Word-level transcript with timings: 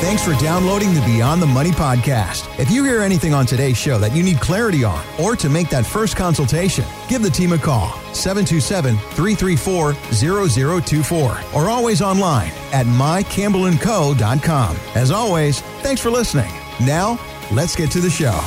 Thanks 0.00 0.24
for 0.24 0.32
downloading 0.34 0.94
the 0.94 1.00
Beyond 1.00 1.42
the 1.42 1.46
Money 1.46 1.70
podcast. 1.70 2.48
If 2.60 2.70
you 2.70 2.84
hear 2.84 3.02
anything 3.02 3.34
on 3.34 3.46
today's 3.46 3.76
show 3.76 3.98
that 3.98 4.14
you 4.14 4.22
need 4.22 4.38
clarity 4.38 4.84
on 4.84 5.04
or 5.20 5.34
to 5.34 5.48
make 5.48 5.68
that 5.70 5.84
first 5.84 6.14
consultation, 6.16 6.84
give 7.08 7.20
the 7.20 7.28
team 7.30 7.52
a 7.52 7.58
call 7.58 7.88
727 8.14 8.96
334 8.96 9.94
0024 10.12 11.38
or 11.52 11.68
always 11.68 12.00
online 12.00 12.52
at 12.72 12.86
mycampbellandco.com. 12.86 14.76
As 14.94 15.10
always, 15.10 15.60
thanks 15.82 16.00
for 16.00 16.10
listening. 16.10 16.52
Now, 16.80 17.18
let's 17.50 17.74
get 17.74 17.90
to 17.90 18.00
the 18.00 18.08
show. 18.08 18.38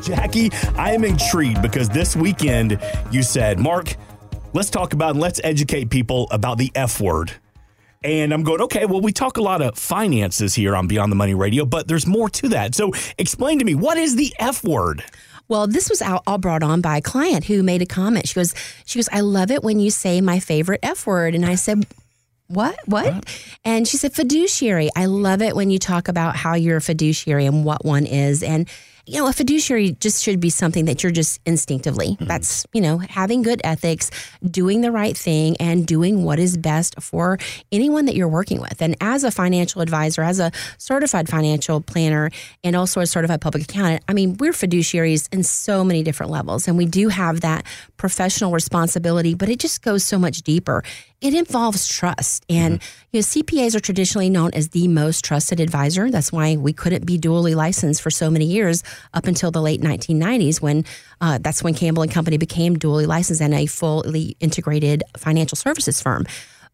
Jackie, 0.00 0.52
I 0.76 0.92
am 0.92 1.02
intrigued 1.02 1.60
because 1.60 1.88
this 1.88 2.14
weekend 2.14 2.80
you 3.10 3.24
said, 3.24 3.58
Mark, 3.58 3.96
let's 4.52 4.70
talk 4.70 4.92
about 4.92 5.10
and 5.10 5.20
let's 5.20 5.40
educate 5.42 5.90
people 5.90 6.28
about 6.30 6.56
the 6.56 6.70
F 6.76 7.00
word. 7.00 7.32
And 8.02 8.32
I'm 8.32 8.44
going, 8.44 8.60
okay, 8.62 8.86
well, 8.86 9.00
we 9.00 9.12
talk 9.12 9.38
a 9.38 9.42
lot 9.42 9.60
of 9.60 9.76
finances 9.76 10.54
here 10.54 10.76
on 10.76 10.86
Beyond 10.86 11.10
the 11.10 11.16
Money 11.16 11.34
Radio, 11.34 11.64
but 11.64 11.88
there's 11.88 12.06
more 12.06 12.28
to 12.30 12.48
that. 12.50 12.74
So 12.74 12.92
explain 13.18 13.58
to 13.58 13.64
me, 13.64 13.74
what 13.74 13.96
is 13.96 14.16
the 14.16 14.32
F 14.38 14.62
word? 14.62 15.04
Well, 15.48 15.66
this 15.66 15.88
was 15.88 16.02
all, 16.02 16.22
all 16.26 16.38
brought 16.38 16.62
on 16.62 16.80
by 16.80 16.98
a 16.98 17.02
client 17.02 17.44
who 17.44 17.62
made 17.62 17.82
a 17.82 17.86
comment. 17.86 18.28
She 18.28 18.34
goes, 18.34 18.54
she 18.84 18.98
goes, 18.98 19.08
I 19.10 19.20
love 19.20 19.50
it 19.50 19.64
when 19.64 19.80
you 19.80 19.90
say 19.90 20.20
my 20.20 20.38
favorite 20.38 20.80
F 20.82 21.06
word. 21.06 21.34
And 21.34 21.44
I 21.44 21.54
said, 21.54 21.86
what? 22.48 22.78
What? 22.86 23.24
And 23.64 23.86
she 23.88 23.96
said, 23.96 24.14
fiduciary. 24.14 24.90
I 24.94 25.06
love 25.06 25.42
it 25.42 25.56
when 25.56 25.70
you 25.70 25.78
talk 25.78 26.08
about 26.08 26.36
how 26.36 26.54
you're 26.54 26.78
a 26.78 26.82
fiduciary 26.82 27.46
and 27.46 27.64
what 27.64 27.84
one 27.84 28.06
is. 28.06 28.42
And 28.42 28.68
you 29.08 29.18
know, 29.18 29.26
a 29.26 29.32
fiduciary 29.32 29.92
just 29.92 30.22
should 30.22 30.38
be 30.38 30.50
something 30.50 30.84
that 30.84 31.02
you're 31.02 31.12
just 31.12 31.40
instinctively. 31.46 32.08
Mm-hmm. 32.08 32.26
That's, 32.26 32.66
you 32.72 32.80
know, 32.80 32.98
having 32.98 33.42
good 33.42 33.60
ethics, 33.64 34.10
doing 34.44 34.82
the 34.82 34.92
right 34.92 35.16
thing, 35.16 35.56
and 35.58 35.86
doing 35.86 36.24
what 36.24 36.38
is 36.38 36.56
best 36.56 37.00
for 37.00 37.38
anyone 37.72 38.04
that 38.04 38.14
you're 38.14 38.28
working 38.28 38.60
with. 38.60 38.82
And 38.82 38.96
as 39.00 39.24
a 39.24 39.30
financial 39.30 39.80
advisor, 39.80 40.22
as 40.22 40.38
a 40.38 40.52
certified 40.76 41.28
financial 41.28 41.80
planner, 41.80 42.30
and 42.62 42.76
also 42.76 43.00
a 43.00 43.06
certified 43.06 43.40
public 43.40 43.64
accountant, 43.64 44.04
I 44.08 44.12
mean, 44.12 44.36
we're 44.38 44.52
fiduciaries 44.52 45.32
in 45.32 45.42
so 45.42 45.82
many 45.82 46.02
different 46.02 46.30
levels. 46.30 46.68
And 46.68 46.76
we 46.76 46.86
do 46.86 47.08
have 47.08 47.40
that 47.40 47.64
professional 47.96 48.52
responsibility, 48.52 49.34
but 49.34 49.48
it 49.48 49.58
just 49.58 49.82
goes 49.82 50.04
so 50.04 50.18
much 50.18 50.42
deeper 50.42 50.82
it 51.20 51.34
involves 51.34 51.86
trust. 51.86 52.44
And 52.48 52.80
mm-hmm. 52.80 53.06
you 53.12 53.20
know, 53.20 53.24
CPAs 53.24 53.74
are 53.74 53.80
traditionally 53.80 54.30
known 54.30 54.50
as 54.54 54.68
the 54.68 54.86
most 54.88 55.24
trusted 55.24 55.60
advisor. 55.60 56.10
That's 56.10 56.32
why 56.32 56.56
we 56.56 56.72
couldn't 56.72 57.06
be 57.06 57.18
dually 57.18 57.56
licensed 57.56 58.02
for 58.02 58.10
so 58.10 58.30
many 58.30 58.44
years 58.44 58.82
up 59.14 59.26
until 59.26 59.50
the 59.50 59.62
late 59.62 59.80
1990s 59.80 60.60
when 60.60 60.84
uh, 61.20 61.38
that's 61.38 61.62
when 61.62 61.74
Campbell 61.74 62.02
and 62.02 62.12
Company 62.12 62.36
became 62.36 62.76
dually 62.76 63.06
licensed 63.06 63.42
and 63.42 63.54
a 63.54 63.66
fully 63.66 64.36
integrated 64.40 65.02
financial 65.16 65.56
services 65.56 66.00
firm. 66.00 66.24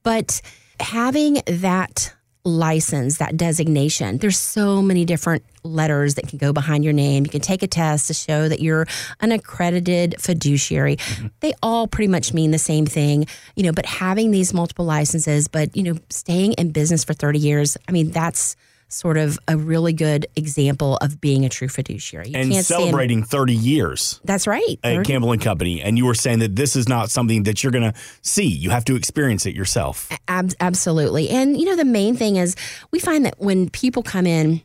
But 0.02 0.42
having 0.80 1.40
that 1.46 2.14
license, 2.44 3.18
that 3.18 3.36
designation. 3.36 4.18
There's 4.18 4.38
so 4.38 4.82
many 4.82 5.04
different 5.04 5.42
letters 5.62 6.16
that 6.16 6.28
can 6.28 6.38
go 6.38 6.52
behind 6.52 6.84
your 6.84 6.92
name. 6.92 7.24
You 7.24 7.30
can 7.30 7.40
take 7.40 7.62
a 7.62 7.66
test 7.66 8.08
to 8.08 8.14
show 8.14 8.48
that 8.48 8.60
you're 8.60 8.86
an 9.20 9.32
accredited 9.32 10.16
fiduciary. 10.20 10.96
Mm-hmm. 10.96 11.26
They 11.40 11.54
all 11.62 11.86
pretty 11.86 12.08
much 12.08 12.34
mean 12.34 12.50
the 12.50 12.58
same 12.58 12.84
thing, 12.84 13.26
you 13.56 13.62
know, 13.62 13.72
but 13.72 13.86
having 13.86 14.30
these 14.30 14.52
multiple 14.52 14.84
licenses, 14.84 15.48
but, 15.48 15.74
you 15.74 15.82
know, 15.82 15.94
staying 16.10 16.52
in 16.54 16.70
business 16.70 17.02
for 17.02 17.14
30 17.14 17.38
years, 17.38 17.76
I 17.88 17.92
mean, 17.92 18.10
that's 18.10 18.56
sort 18.94 19.16
of 19.16 19.38
a 19.48 19.56
really 19.56 19.92
good 19.92 20.26
example 20.36 20.96
of 20.98 21.20
being 21.20 21.44
a 21.44 21.48
true 21.48 21.68
fiduciary. 21.68 22.28
You 22.28 22.38
and 22.38 22.54
celebrating 22.54 23.24
30 23.24 23.52
years. 23.52 24.20
That's 24.24 24.46
right. 24.46 24.78
At 24.84 24.96
30. 24.96 25.04
Campbell 25.04 25.32
and 25.32 25.42
Company. 25.42 25.82
And 25.82 25.98
you 25.98 26.06
were 26.06 26.14
saying 26.14 26.38
that 26.38 26.56
this 26.56 26.76
is 26.76 26.88
not 26.88 27.10
something 27.10 27.42
that 27.42 27.62
you're 27.62 27.72
going 27.72 27.92
to 27.92 27.98
see. 28.22 28.46
You 28.46 28.70
have 28.70 28.84
to 28.86 28.96
experience 28.96 29.46
it 29.46 29.54
yourself. 29.54 30.08
Ab- 30.28 30.54
absolutely. 30.60 31.28
And, 31.28 31.58
you 31.58 31.66
know, 31.66 31.76
the 31.76 31.84
main 31.84 32.16
thing 32.16 32.36
is 32.36 32.54
we 32.92 32.98
find 32.98 33.26
that 33.26 33.34
when 33.38 33.68
people 33.68 34.02
come 34.02 34.26
in, 34.26 34.62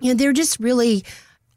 you 0.00 0.12
know, 0.12 0.14
they're 0.14 0.32
just 0.32 0.58
really 0.58 1.04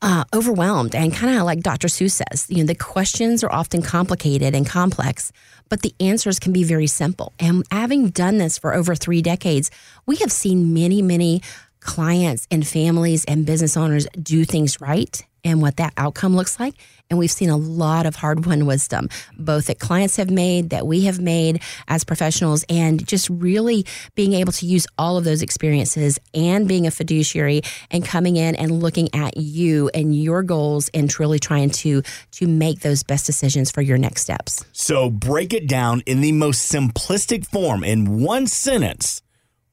uh, 0.02 0.26
overwhelmed 0.36 0.94
and 0.94 1.14
kind 1.14 1.38
of 1.38 1.44
like 1.44 1.62
Dr. 1.62 1.88
Seuss 1.88 2.22
says, 2.22 2.46
you 2.50 2.58
know, 2.58 2.66
the 2.66 2.76
questions 2.76 3.44
are 3.44 3.52
often 3.52 3.82
complicated 3.82 4.54
and 4.54 4.68
complex, 4.68 5.32
but 5.70 5.82
the 5.82 5.96
answers 6.02 6.40
can 6.40 6.52
be 6.52 6.66
very 6.66 6.88
simple. 6.88 7.32
And 7.40 7.64
having 7.72 8.10
done 8.10 8.38
this 8.38 8.58
for 8.58 8.74
over 8.74 8.96
three 8.96 9.22
decades, 9.22 9.72
we 10.06 10.18
have 10.18 10.32
seen 10.32 10.74
many, 10.74 11.02
many 11.02 11.42
clients 11.84 12.48
and 12.50 12.66
families 12.66 13.26
and 13.26 13.46
business 13.46 13.78
owners 13.78 14.08
do 14.22 14.46
things 14.46 14.82
right 14.82 15.24
and 15.44 15.62
what 15.62 15.78
that 15.78 15.94
outcome 15.98 16.36
looks 16.36 16.60
like. 16.60 16.76
And 17.10 17.20
we've 17.20 17.32
seen 17.32 17.50
a 17.50 17.58
lot 17.58 18.06
of 18.06 18.16
hard 18.16 18.46
won 18.46 18.66
wisdom, 18.66 19.10
both 19.38 19.66
that 19.68 19.80
clients 19.80 20.16
have 20.16 20.32
made, 20.32 20.72
that 20.72 20.88
we 20.88 21.02
have 21.02 21.20
made 21.20 21.62
as 21.88 22.04
professionals, 22.04 22.64
and 22.70 23.06
just 23.06 23.30
really 23.30 23.86
being 24.16 24.34
able 24.34 24.54
to 24.54 24.66
use 24.66 24.88
all 24.98 25.18
of 25.18 25.24
those 25.24 25.42
experiences 25.42 26.18
and 26.34 26.68
being 26.68 26.88
a 26.88 26.92
fiduciary 26.92 27.62
and 27.92 28.06
coming 28.06 28.38
in 28.38 28.56
and 28.56 28.82
looking 28.82 29.10
at 29.14 29.38
you 29.38 29.90
and 29.94 30.16
your 30.16 30.44
goals 30.44 30.90
and 30.94 31.10
truly 31.10 31.40
trying 31.40 31.70
to 31.70 32.02
to 32.32 32.48
make 32.48 32.80
those 32.80 33.04
best 33.04 33.26
decisions 33.26 33.70
for 33.70 33.82
your 33.82 33.98
next 33.98 34.22
steps. 34.22 34.66
So 34.72 35.10
break 35.10 35.54
it 35.54 35.68
down 35.68 36.02
in 36.06 36.22
the 36.22 36.32
most 36.32 36.72
simplistic 36.72 37.46
form 37.46 37.84
in 37.84 38.22
one 38.22 38.48
sentence. 38.48 39.22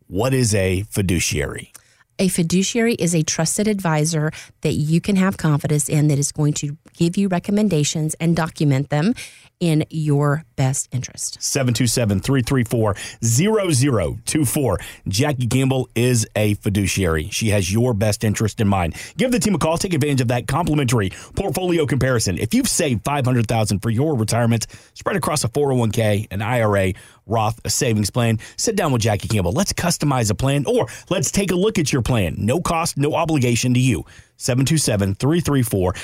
What 0.09 0.35
is 0.35 0.55
a 0.55 0.83
fiduciary? 0.91 1.73
A 2.21 2.29
fiduciary 2.29 2.95
is 2.95 3.15
a 3.15 3.23
trusted 3.23 3.67
advisor 3.67 4.31
that 4.61 4.75
you 4.75 5.01
can 5.01 5.17
have 5.17 5.39
confidence 5.39 5.89
in 5.89 6.09
that 6.09 6.19
is 6.19 6.33
going 6.33 6.53
to 6.55 6.77
give 6.93 7.17
you 7.17 7.29
recommendations 7.29 8.13
and 8.21 8.37
document 8.37 8.91
them 8.91 9.15
in 9.59 9.85
your 9.89 10.45
best 10.57 10.89
interest. 10.93 11.43
727 11.43 12.21
334 12.21 12.95
0024. 13.25 14.79
Jackie 15.09 15.47
Campbell 15.47 15.89
is 15.95 16.27
a 16.37 16.55
fiduciary. 16.55 17.31
She 17.31 17.49
has 17.51 17.73
your 17.73 17.95
best 17.95 18.23
interest 18.23 18.61
in 18.61 18.69
mind. 18.69 18.97
Give 19.17 19.33
the 19.33 19.39
team 19.39 19.55
a 19.55 19.59
call. 19.59 19.79
Take 19.79 19.95
advantage 19.95 20.21
of 20.21 20.29
that 20.29 20.47
complimentary 20.47 21.11
portfolio 21.37 21.87
comparison. 21.87 22.37
If 22.37 22.53
you've 22.53 22.69
saved 22.69 23.03
500000 23.05 23.81
for 23.81 23.91
your 23.91 24.15
retirement, 24.15 24.67
spread 24.93 25.17
across 25.17 25.43
a 25.45 25.49
401k, 25.49 26.27
an 26.31 26.43
IRA, 26.43 26.93
Roth, 27.31 27.61
a 27.65 27.71
savings 27.71 28.11
plan, 28.11 28.39
sit 28.57 28.77
down 28.77 28.93
with 28.93 29.03
Jackie 29.03 29.29
Campbell. 29.29 29.53
Let's 29.53 29.73
customize 29.73 30.31
a 30.31 30.35
plan 30.35 30.65
or 30.67 30.87
let's 31.09 31.31
take 31.31 31.51
a 31.51 31.57
look 31.57 31.79
at 31.79 31.93
your 31.93 32.03
plan. 32.03 32.35
No 32.39 32.61
cost, 32.61 32.97
no 32.97 33.15
obligation 33.15 33.73
to 33.75 33.81
you. 33.81 34.05
727 34.37 35.15
334 35.15 35.95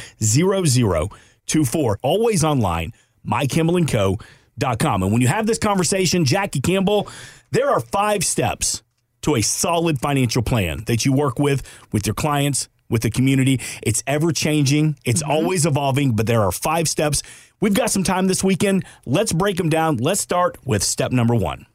0024. 1.48 1.98
Always 2.02 2.44
online 2.44 2.92
mycampbellandco.com. 3.26 5.02
And 5.02 5.12
when 5.12 5.20
you 5.20 5.28
have 5.28 5.46
this 5.46 5.58
conversation, 5.58 6.24
Jackie 6.24 6.60
Campbell, 6.60 7.08
there 7.50 7.68
are 7.70 7.80
five 7.80 8.24
steps 8.24 8.82
to 9.22 9.36
a 9.36 9.42
solid 9.42 9.98
financial 9.98 10.42
plan 10.42 10.84
that 10.86 11.04
you 11.04 11.12
work 11.12 11.38
with 11.38 11.62
with 11.92 12.06
your 12.06 12.14
clients, 12.14 12.68
with 12.88 13.02
the 13.02 13.10
community. 13.10 13.60
It's 13.82 14.02
ever 14.06 14.32
changing, 14.32 14.96
it's 15.04 15.22
mm-hmm. 15.22 15.32
always 15.32 15.66
evolving, 15.66 16.14
but 16.14 16.26
there 16.26 16.42
are 16.42 16.52
five 16.52 16.88
steps. 16.88 17.22
We've 17.60 17.74
got 17.74 17.90
some 17.90 18.04
time 18.04 18.26
this 18.26 18.44
weekend. 18.44 18.84
Let's 19.06 19.32
break 19.32 19.56
them 19.56 19.70
down. 19.70 19.96
Let's 19.96 20.20
start 20.20 20.58
with 20.64 20.82
step 20.82 21.12
number 21.12 21.34
one. 21.34 21.66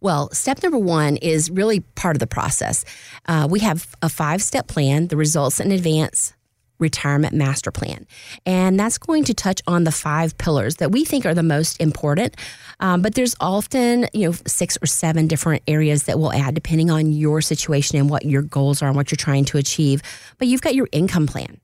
Well, 0.00 0.30
step 0.32 0.62
number 0.62 0.78
one 0.78 1.16
is 1.16 1.50
really 1.50 1.80
part 1.80 2.16
of 2.16 2.20
the 2.20 2.26
process. 2.26 2.84
Uh, 3.26 3.48
we 3.50 3.60
have 3.60 3.94
a 4.02 4.08
five 4.08 4.42
step 4.42 4.68
plan, 4.68 5.08
the 5.08 5.16
results 5.16 5.58
in 5.58 5.72
advance, 5.72 6.34
retirement 6.78 7.34
master 7.34 7.70
plan. 7.70 8.06
And 8.46 8.78
that's 8.78 8.98
going 8.98 9.24
to 9.24 9.34
touch 9.34 9.60
on 9.66 9.84
the 9.84 9.90
five 9.90 10.38
pillars 10.38 10.76
that 10.76 10.92
we 10.92 11.04
think 11.04 11.26
are 11.26 11.34
the 11.34 11.42
most 11.42 11.80
important. 11.80 12.36
Um, 12.78 13.02
but 13.02 13.14
there's 13.14 13.34
often, 13.40 14.08
you 14.12 14.28
know, 14.28 14.36
six 14.46 14.78
or 14.80 14.86
seven 14.86 15.26
different 15.26 15.62
areas 15.66 16.04
that 16.04 16.18
we'll 16.18 16.32
add 16.32 16.54
depending 16.54 16.90
on 16.90 17.12
your 17.12 17.40
situation 17.40 17.98
and 17.98 18.08
what 18.08 18.24
your 18.24 18.42
goals 18.42 18.82
are 18.82 18.88
and 18.88 18.96
what 18.96 19.10
you're 19.10 19.16
trying 19.16 19.44
to 19.46 19.58
achieve. 19.58 20.02
But 20.38 20.46
you've 20.46 20.62
got 20.62 20.74
your 20.74 20.88
income 20.92 21.26
plan. 21.26 21.60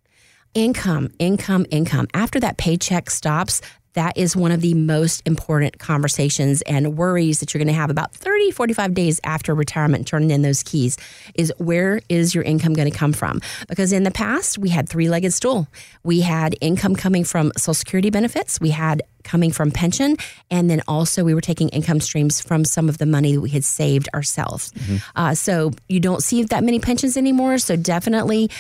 Income, 0.55 1.11
income, 1.19 1.67
income. 1.71 2.07
After 2.15 2.39
that 2.41 2.57
paycheck 2.59 3.11
stops, 3.11 3.61
that 3.95 4.17
is 4.17 4.37
one 4.37 4.53
of 4.53 4.61
the 4.61 4.75
most 4.75 5.23
important 5.25 5.79
conversations 5.79 6.63
and 6.63 6.97
worries 6.97 7.41
that 7.41 7.55
you're 7.55 7.61
going 7.61 7.69
to 7.69 7.81
have 7.81 7.91
about 7.91 8.13
30, 8.13 8.51
45 8.51 8.95
days 8.95 9.21
after 9.25 9.55
retirement, 9.55 10.07
turning 10.07 10.31
in 10.31 10.43
those 10.43 10.63
keys 10.63 10.97
is 11.35 11.53
where 11.59 12.01
is 12.09 12.35
your 12.35 12.45
income 12.45 12.75
going 12.75 12.91
to 12.91 12.97
come 12.97 13.13
from? 13.13 13.41
Because 13.69 13.93
in 13.93 14.03
the 14.03 14.11
past, 14.11 14.59
we 14.59 14.69
had 14.69 14.89
three 14.89 15.09
legged 15.09 15.33
stool. 15.33 15.69
We 16.03 16.21
had 16.21 16.57
income 16.61 16.97
coming 16.97 17.25
from 17.25 17.53
Social 17.57 17.75
Security 17.75 18.11
benefits, 18.11 18.61
we 18.61 18.71
had 18.71 19.03
coming 19.23 19.51
from 19.51 19.71
pension, 19.71 20.17
and 20.51 20.69
then 20.69 20.83
also 20.87 21.25
we 21.25 21.35
were 21.35 21.41
taking 21.41 21.69
income 21.71 22.01
streams 22.01 22.41
from 22.41 22.65
some 22.65 22.89
of 22.89 22.99
the 22.99 23.07
money 23.07 23.35
that 23.35 23.41
we 23.41 23.51
had 23.51 23.65
saved 23.65 24.09
ourselves. 24.13 24.73
Mm-hmm. 24.73 24.97
Uh, 25.17 25.35
so 25.35 25.71
you 25.89 25.99
don't 25.99 26.23
see 26.23 26.43
that 26.45 26.63
many 26.63 26.79
pensions 26.79 27.17
anymore. 27.17 27.59
So 27.59 27.75
definitely 27.75 28.51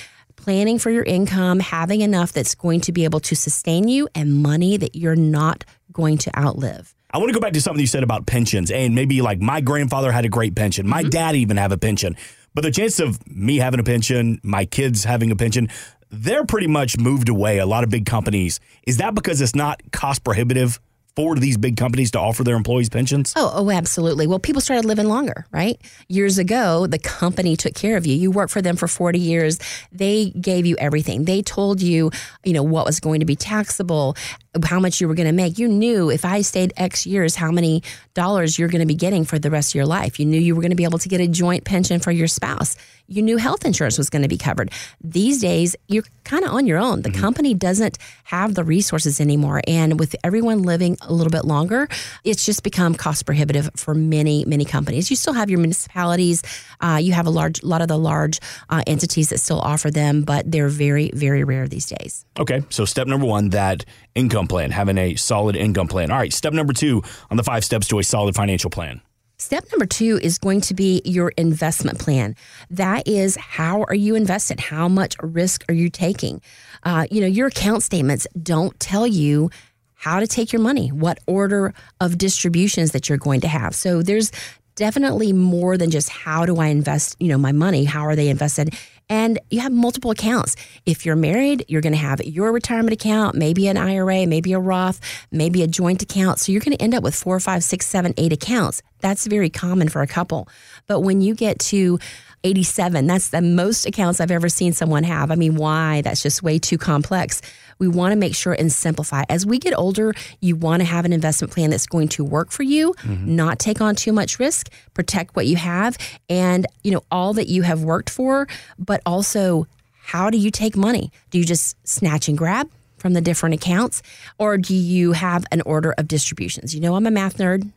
planning 0.44 0.78
for 0.78 0.90
your 0.90 1.04
income, 1.04 1.58
having 1.58 2.02
enough 2.02 2.32
that's 2.32 2.54
going 2.54 2.82
to 2.82 2.92
be 2.92 3.04
able 3.04 3.20
to 3.20 3.34
sustain 3.34 3.88
you, 3.88 4.06
and 4.14 4.42
money 4.42 4.76
that 4.76 4.94
you're 4.94 5.16
not 5.16 5.64
going 5.90 6.18
to 6.18 6.38
outlive. 6.38 6.94
I 7.10 7.16
want 7.16 7.30
to 7.30 7.32
go 7.32 7.40
back 7.40 7.54
to 7.54 7.62
something 7.62 7.80
you 7.80 7.86
said 7.86 8.02
about 8.02 8.26
pensions 8.26 8.70
and 8.70 8.94
maybe 8.94 9.22
like 9.22 9.40
my 9.40 9.60
grandfather 9.62 10.12
had 10.12 10.24
a 10.24 10.28
great 10.28 10.54
pension. 10.54 10.86
My 10.86 11.00
mm-hmm. 11.00 11.10
dad 11.10 11.36
even 11.36 11.56
have 11.56 11.72
a 11.72 11.78
pension. 11.78 12.16
But 12.52 12.62
the 12.62 12.70
chance 12.70 13.00
of 13.00 13.26
me 13.26 13.56
having 13.56 13.80
a 13.80 13.84
pension, 13.84 14.40
my 14.42 14.66
kids 14.66 15.04
having 15.04 15.30
a 15.30 15.36
pension, 15.36 15.68
they're 16.10 16.44
pretty 16.44 16.66
much 16.66 16.98
moved 16.98 17.28
away. 17.28 17.58
A 17.58 17.66
lot 17.66 17.84
of 17.84 17.90
big 17.90 18.04
companies. 18.04 18.60
Is 18.86 18.98
that 18.98 19.14
because 19.14 19.40
it's 19.40 19.54
not 19.54 19.80
cost 19.92 20.24
prohibitive 20.24 20.78
for 21.16 21.36
these 21.36 21.56
big 21.56 21.76
companies 21.76 22.10
to 22.12 22.18
offer 22.18 22.42
their 22.44 22.56
employees 22.56 22.88
pensions? 22.88 23.32
Oh, 23.36 23.52
oh, 23.54 23.70
absolutely. 23.70 24.26
Well, 24.26 24.38
people 24.38 24.60
started 24.60 24.84
living 24.84 25.06
longer, 25.06 25.46
right? 25.52 25.80
Years 26.08 26.38
ago, 26.38 26.86
the 26.86 26.98
company 26.98 27.56
took 27.56 27.74
care 27.74 27.96
of 27.96 28.06
you. 28.06 28.16
You 28.16 28.30
worked 28.30 28.52
for 28.52 28.62
them 28.62 28.76
for 28.76 28.88
40 28.88 29.18
years. 29.18 29.58
They 29.92 30.30
gave 30.30 30.66
you 30.66 30.76
everything. 30.78 31.24
They 31.24 31.42
told 31.42 31.80
you, 31.80 32.10
you 32.44 32.52
know, 32.52 32.62
what 32.62 32.86
was 32.86 33.00
going 33.00 33.20
to 33.20 33.26
be 33.26 33.36
taxable, 33.36 34.16
how 34.64 34.78
much 34.78 35.00
you 35.00 35.08
were 35.08 35.14
going 35.14 35.26
to 35.26 35.32
make. 35.32 35.58
You 35.58 35.68
knew 35.68 36.10
if 36.10 36.24
I 36.24 36.42
stayed 36.42 36.72
X 36.76 37.06
years, 37.06 37.34
how 37.34 37.50
many 37.50 37.82
dollars 38.14 38.58
you're 38.58 38.68
going 38.68 38.80
to 38.80 38.86
be 38.86 38.94
getting 38.94 39.24
for 39.24 39.38
the 39.38 39.50
rest 39.50 39.72
of 39.72 39.74
your 39.74 39.86
life. 39.86 40.20
You 40.20 40.26
knew 40.26 40.40
you 40.40 40.54
were 40.54 40.62
going 40.62 40.70
to 40.70 40.76
be 40.76 40.84
able 40.84 41.00
to 41.00 41.08
get 41.08 41.20
a 41.20 41.26
joint 41.26 41.64
pension 41.64 42.00
for 42.00 42.12
your 42.12 42.28
spouse. 42.28 42.76
You 43.06 43.22
knew 43.22 43.36
health 43.36 43.66
insurance 43.66 43.98
was 43.98 44.08
going 44.08 44.22
to 44.22 44.28
be 44.28 44.38
covered. 44.38 44.70
These 45.02 45.40
days, 45.40 45.76
you're 45.88 46.04
kind 46.24 46.44
of 46.44 46.52
on 46.52 46.66
your 46.66 46.78
own. 46.78 47.02
The 47.02 47.10
mm-hmm. 47.10 47.20
company 47.20 47.52
doesn't 47.52 47.98
have 48.24 48.54
the 48.54 48.64
resources 48.64 49.20
anymore. 49.20 49.60
And 49.66 50.00
with 50.00 50.16
everyone 50.24 50.62
living 50.62 50.96
a 51.02 51.12
little 51.12 51.30
bit 51.30 51.44
longer, 51.44 51.86
it's 52.22 52.46
just 52.46 52.62
become 52.62 52.94
cost 52.94 53.26
prohibitive 53.26 53.68
for 53.76 53.94
many, 53.94 54.44
many 54.46 54.64
companies. 54.64 55.10
You 55.10 55.16
still 55.16 55.34
have 55.34 55.50
your 55.50 55.58
municipalities, 55.58 56.42
uh, 56.80 56.98
you 57.02 57.12
have 57.12 57.26
a 57.26 57.30
large, 57.30 57.62
lot 57.62 57.82
of 57.82 57.88
the 57.88 57.98
large 57.98 58.40
uh, 58.70 58.82
entities 58.86 59.28
that 59.28 59.38
still 59.38 59.60
offer 59.60 59.90
them, 59.90 60.22
but 60.22 60.50
they're 60.50 60.68
very, 60.68 61.10
very 61.12 61.44
rare 61.44 61.68
these 61.68 61.86
days. 61.86 62.24
Okay. 62.38 62.62
So, 62.70 62.84
step 62.86 63.06
number 63.06 63.26
one, 63.26 63.50
that 63.50 63.84
income 64.14 64.46
plan, 64.46 64.70
having 64.70 64.98
a 64.98 65.16
solid 65.16 65.56
income 65.56 65.88
plan. 65.88 66.10
All 66.10 66.18
right. 66.18 66.32
Step 66.32 66.52
number 66.52 66.72
two 66.72 67.02
on 67.30 67.36
the 67.36 67.42
five 67.42 67.64
steps 67.64 67.88
to 67.88 67.98
a 67.98 68.04
solid 68.04 68.34
financial 68.34 68.70
plan. 68.70 69.00
Step 69.36 69.64
number 69.72 69.84
two 69.84 70.18
is 70.22 70.38
going 70.38 70.60
to 70.60 70.74
be 70.74 71.02
your 71.04 71.30
investment 71.36 71.98
plan. 71.98 72.36
That 72.70 73.08
is, 73.08 73.36
how 73.36 73.82
are 73.88 73.94
you 73.94 74.14
invested? 74.14 74.60
How 74.60 74.88
much 74.88 75.16
risk 75.20 75.64
are 75.68 75.74
you 75.74 75.90
taking? 75.90 76.40
Uh, 76.84 77.06
you 77.10 77.20
know, 77.20 77.26
your 77.26 77.48
account 77.48 77.82
statements 77.82 78.28
don't 78.40 78.78
tell 78.78 79.06
you 79.06 79.50
how 79.94 80.20
to 80.20 80.26
take 80.26 80.52
your 80.52 80.62
money, 80.62 80.92
what 80.92 81.18
order 81.26 81.74
of 82.00 82.16
distributions 82.16 82.92
that 82.92 83.08
you're 83.08 83.18
going 83.18 83.40
to 83.40 83.48
have. 83.48 83.74
So 83.74 84.02
there's 84.02 84.30
definitely 84.76 85.32
more 85.32 85.76
than 85.76 85.90
just 85.90 86.08
how 86.08 86.46
do 86.46 86.58
I 86.58 86.66
invest, 86.66 87.16
you 87.18 87.28
know, 87.28 87.38
my 87.38 87.52
money? 87.52 87.84
How 87.84 88.02
are 88.02 88.16
they 88.16 88.28
invested? 88.28 88.74
And 89.08 89.38
you 89.50 89.60
have 89.60 89.72
multiple 89.72 90.10
accounts. 90.10 90.56
If 90.86 91.04
you're 91.04 91.16
married, 91.16 91.64
you're 91.68 91.82
going 91.82 91.92
to 91.92 91.98
have 91.98 92.22
your 92.24 92.52
retirement 92.52 92.92
account, 92.92 93.36
maybe 93.36 93.68
an 93.68 93.76
IRA, 93.76 94.26
maybe 94.26 94.52
a 94.52 94.58
Roth, 94.58 95.00
maybe 95.30 95.62
a 95.62 95.66
joint 95.66 96.02
account. 96.02 96.38
So 96.38 96.52
you're 96.52 96.62
going 96.62 96.76
to 96.76 96.82
end 96.82 96.94
up 96.94 97.02
with 97.02 97.14
four, 97.14 97.38
five, 97.40 97.62
six, 97.62 97.86
seven, 97.86 98.14
eight 98.16 98.32
accounts. 98.32 98.82
That's 99.00 99.26
very 99.26 99.50
common 99.50 99.88
for 99.88 100.00
a 100.00 100.06
couple. 100.06 100.48
But 100.86 101.00
when 101.00 101.20
you 101.20 101.34
get 101.34 101.58
to 101.60 101.98
87, 102.44 103.06
that's 103.06 103.28
the 103.28 103.42
most 103.42 103.86
accounts 103.86 104.20
I've 104.20 104.30
ever 104.30 104.48
seen 104.48 104.72
someone 104.72 105.04
have. 105.04 105.30
I 105.30 105.34
mean, 105.34 105.56
why? 105.56 106.02
That's 106.02 106.22
just 106.22 106.42
way 106.42 106.58
too 106.58 106.78
complex. 106.78 107.42
We 107.78 107.88
want 107.88 108.12
to 108.12 108.16
make 108.16 108.34
sure 108.34 108.52
and 108.52 108.72
simplify. 108.72 109.24
As 109.28 109.46
we 109.46 109.58
get 109.58 109.74
older, 109.76 110.14
you 110.40 110.56
want 110.56 110.80
to 110.80 110.84
have 110.84 111.04
an 111.04 111.12
investment 111.12 111.52
plan 111.52 111.70
that's 111.70 111.86
going 111.86 112.08
to 112.08 112.24
work 112.24 112.50
for 112.50 112.62
you, 112.62 112.94
mm-hmm. 112.94 113.36
not 113.36 113.58
take 113.58 113.80
on 113.80 113.94
too 113.94 114.12
much 114.12 114.38
risk, 114.38 114.70
protect 114.94 115.36
what 115.36 115.46
you 115.46 115.56
have 115.56 115.96
and, 116.28 116.66
you 116.82 116.90
know, 116.90 117.02
all 117.10 117.32
that 117.34 117.48
you 117.48 117.62
have 117.62 117.82
worked 117.82 118.10
for, 118.10 118.46
but 118.78 119.00
also 119.04 119.66
how 120.02 120.30
do 120.30 120.38
you 120.38 120.50
take 120.50 120.76
money? 120.76 121.10
Do 121.30 121.38
you 121.38 121.44
just 121.44 121.76
snatch 121.86 122.28
and 122.28 122.36
grab? 122.36 122.70
From 122.96 123.12
the 123.12 123.20
different 123.20 123.54
accounts, 123.54 124.02
or 124.38 124.56
do 124.56 124.74
you 124.74 125.12
have 125.12 125.44
an 125.52 125.60
order 125.66 125.92
of 125.98 126.08
distributions? 126.08 126.74
You 126.74 126.80
know, 126.80 126.94
I'm 126.94 127.06
a 127.06 127.10
math 127.10 127.36
nerd. 127.36 127.70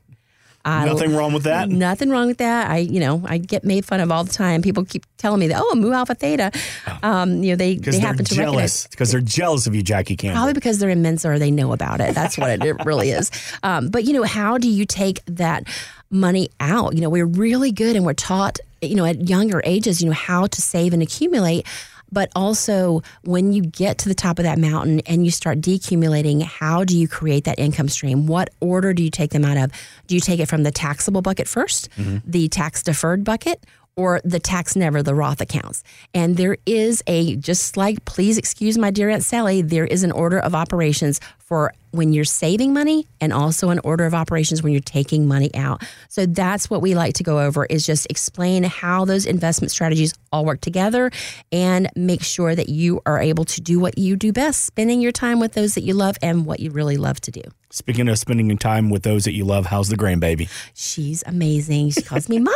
Uh, 0.68 0.84
nothing 0.84 1.16
wrong 1.16 1.32
with 1.32 1.44
that. 1.44 1.70
Nothing 1.70 2.10
wrong 2.10 2.28
with 2.28 2.40
that. 2.40 2.70
I, 2.70 2.80
you 2.80 3.00
know, 3.00 3.24
I 3.26 3.38
get 3.38 3.64
made 3.64 3.86
fun 3.86 4.02
of 4.02 4.12
all 4.12 4.26
the 4.26 4.34
time. 4.34 4.62
People 4.62 4.84
keep 4.84 5.06
telling 5.18 5.40
me 5.40 5.48
that, 5.48 5.62
oh, 5.64 5.76
Mu 5.76 5.94
Alpha 5.94 6.14
Theta. 6.14 6.52
Oh. 6.88 7.00
Um, 7.04 7.42
you 7.42 7.52
know, 7.52 7.56
they 7.56 7.76
they 7.76 8.00
happen 8.00 8.26
to 8.26 8.36
jealous 8.36 8.86
because 8.88 9.12
they're 9.12 9.22
jealous 9.22 9.66
of 9.66 9.76
you, 9.76 9.82
Jackie 9.82 10.18
Campbell. 10.18 10.40
Probably 10.40 10.54
because 10.54 10.80
they're 10.80 10.90
in 10.90 11.02
Mensa 11.02 11.30
or 11.30 11.40
they 11.40 11.52
know 11.52 11.72
about 11.72 12.02
it. 12.02 12.14
That's 12.14 12.38
what 12.38 12.50
it, 12.50 12.66
it 12.66 12.84
really 12.84 13.12
is. 13.12 13.32
Um, 13.64 13.88
but 13.88 14.04
you 14.04 14.12
know, 14.12 14.24
how 14.24 14.58
do 14.58 14.70
you 14.70 14.86
take 14.86 15.24
that 15.28 15.64
money 16.10 16.50
out? 16.60 16.96
You 16.96 17.02
know, 17.02 17.10
we're 17.10 17.26
really 17.26 17.72
good 17.72 17.96
and 17.96 18.06
we're 18.06 18.14
taught, 18.14 18.60
you 18.82 18.96
know, 18.96 19.06
at 19.06 19.30
younger 19.30 19.62
ages, 19.64 20.02
you 20.02 20.08
know, 20.08 20.16
how 20.16 20.48
to 20.48 20.62
save 20.62 20.92
and 20.92 21.02
accumulate. 21.02 21.66
But 22.12 22.32
also, 22.36 23.02
when 23.24 23.54
you 23.54 23.64
get 23.64 24.00
to 24.00 24.10
the 24.10 24.16
top 24.16 24.40
of 24.40 24.44
that 24.44 24.58
mountain 24.58 25.02
and 25.02 25.26
you 25.26 25.32
start 25.32 25.60
decumulating, 25.60 26.42
how 26.42 26.84
do 26.84 26.98
you 26.98 27.08
create 27.08 27.44
that 27.46 27.60
income 27.60 27.90
stream? 27.90 28.28
What 28.28 28.50
order 28.60 28.94
do 28.94 29.04
you 29.04 29.12
take 29.12 29.32
them 29.32 29.46
out 29.46 29.58
of? 29.58 29.72
Do 30.08 30.16
you 30.16 30.22
take 30.22 30.40
it 30.40 30.48
from 30.48 30.64
the 30.64 30.72
taxable 30.72 31.22
bucket 31.22 31.48
1st 31.48 31.90
mm-hmm. 31.90 32.18
the 32.26 32.48
tax 32.48 32.84
deferred 32.84 33.24
bucket, 33.24 33.66
or 33.98 34.22
the 34.24 34.40
tax 34.40 34.76
never, 34.76 35.04
the 35.04 35.16
Roth 35.16 35.42
accounts. 35.42 35.84
And 36.14 36.38
there 36.38 36.58
is 36.66 37.04
a, 37.08 37.36
just 37.36 37.76
like, 37.76 38.06
please 38.06 38.38
excuse 38.38 38.78
my 38.78 38.92
dear 38.92 39.10
Aunt 39.10 39.24
Sally, 39.24 39.62
there 39.62 39.86
is 39.86 40.04
an 40.04 40.12
order 40.12 40.40
of 40.40 40.56
operations 40.56 41.20
for 41.40 41.74
when 41.92 42.14
you're 42.14 42.26
saving 42.26 42.74
money 42.74 43.08
and 43.20 43.34
also 43.34 43.70
an 43.70 43.80
order 43.80 44.06
of 44.06 44.14
operations 44.14 44.62
when 44.62 44.72
you're 44.74 44.82
taking 44.82 45.28
money 45.28 45.50
out. 45.56 45.82
So 46.10 46.26
that's 46.26 46.70
what 46.70 46.82
we 46.82 46.94
like 46.94 47.16
to 47.16 47.24
go 47.24 47.40
over 47.40 47.66
is 47.66 47.86
just 47.86 48.06
explain 48.10 48.64
how 48.64 49.06
those 49.06 49.26
investment 49.26 49.72
strategies 49.72 50.14
all 50.32 50.46
work 50.46 50.62
together 50.62 51.10
and 51.52 51.90
make 51.96 52.22
sure 52.22 52.54
that 52.54 52.70
you 52.70 53.02
are 53.06 53.20
able 53.20 53.46
to 53.46 53.62
do 53.62 53.80
what 53.80 53.98
you 53.98 54.16
do 54.16 54.32
best, 54.32 54.66
spending 54.66 55.02
your 55.02 55.14
time 55.14 55.40
with 55.40 55.54
those 55.54 55.74
that 55.76 55.84
you 55.84 55.94
love 55.94 56.18
and 56.22 56.46
what 56.46 56.60
you 56.60 56.70
really 56.70 56.98
love 56.98 57.20
to 57.22 57.32
do. 57.32 57.42
Speaking 57.70 58.08
of 58.08 58.18
spending 58.18 58.58
time 58.58 58.90
with 58.90 59.04
those 59.04 59.26
that 59.26 59.34
you 59.34 59.44
love, 59.44 59.66
how's 59.66 59.90
the 59.90 59.98
grandbaby? 59.98 60.50
She's 60.74 61.24
amazing. 61.26 61.92
She 61.92 62.02
calls 62.02 62.30
me 62.30 62.40
mommy, 62.40 62.56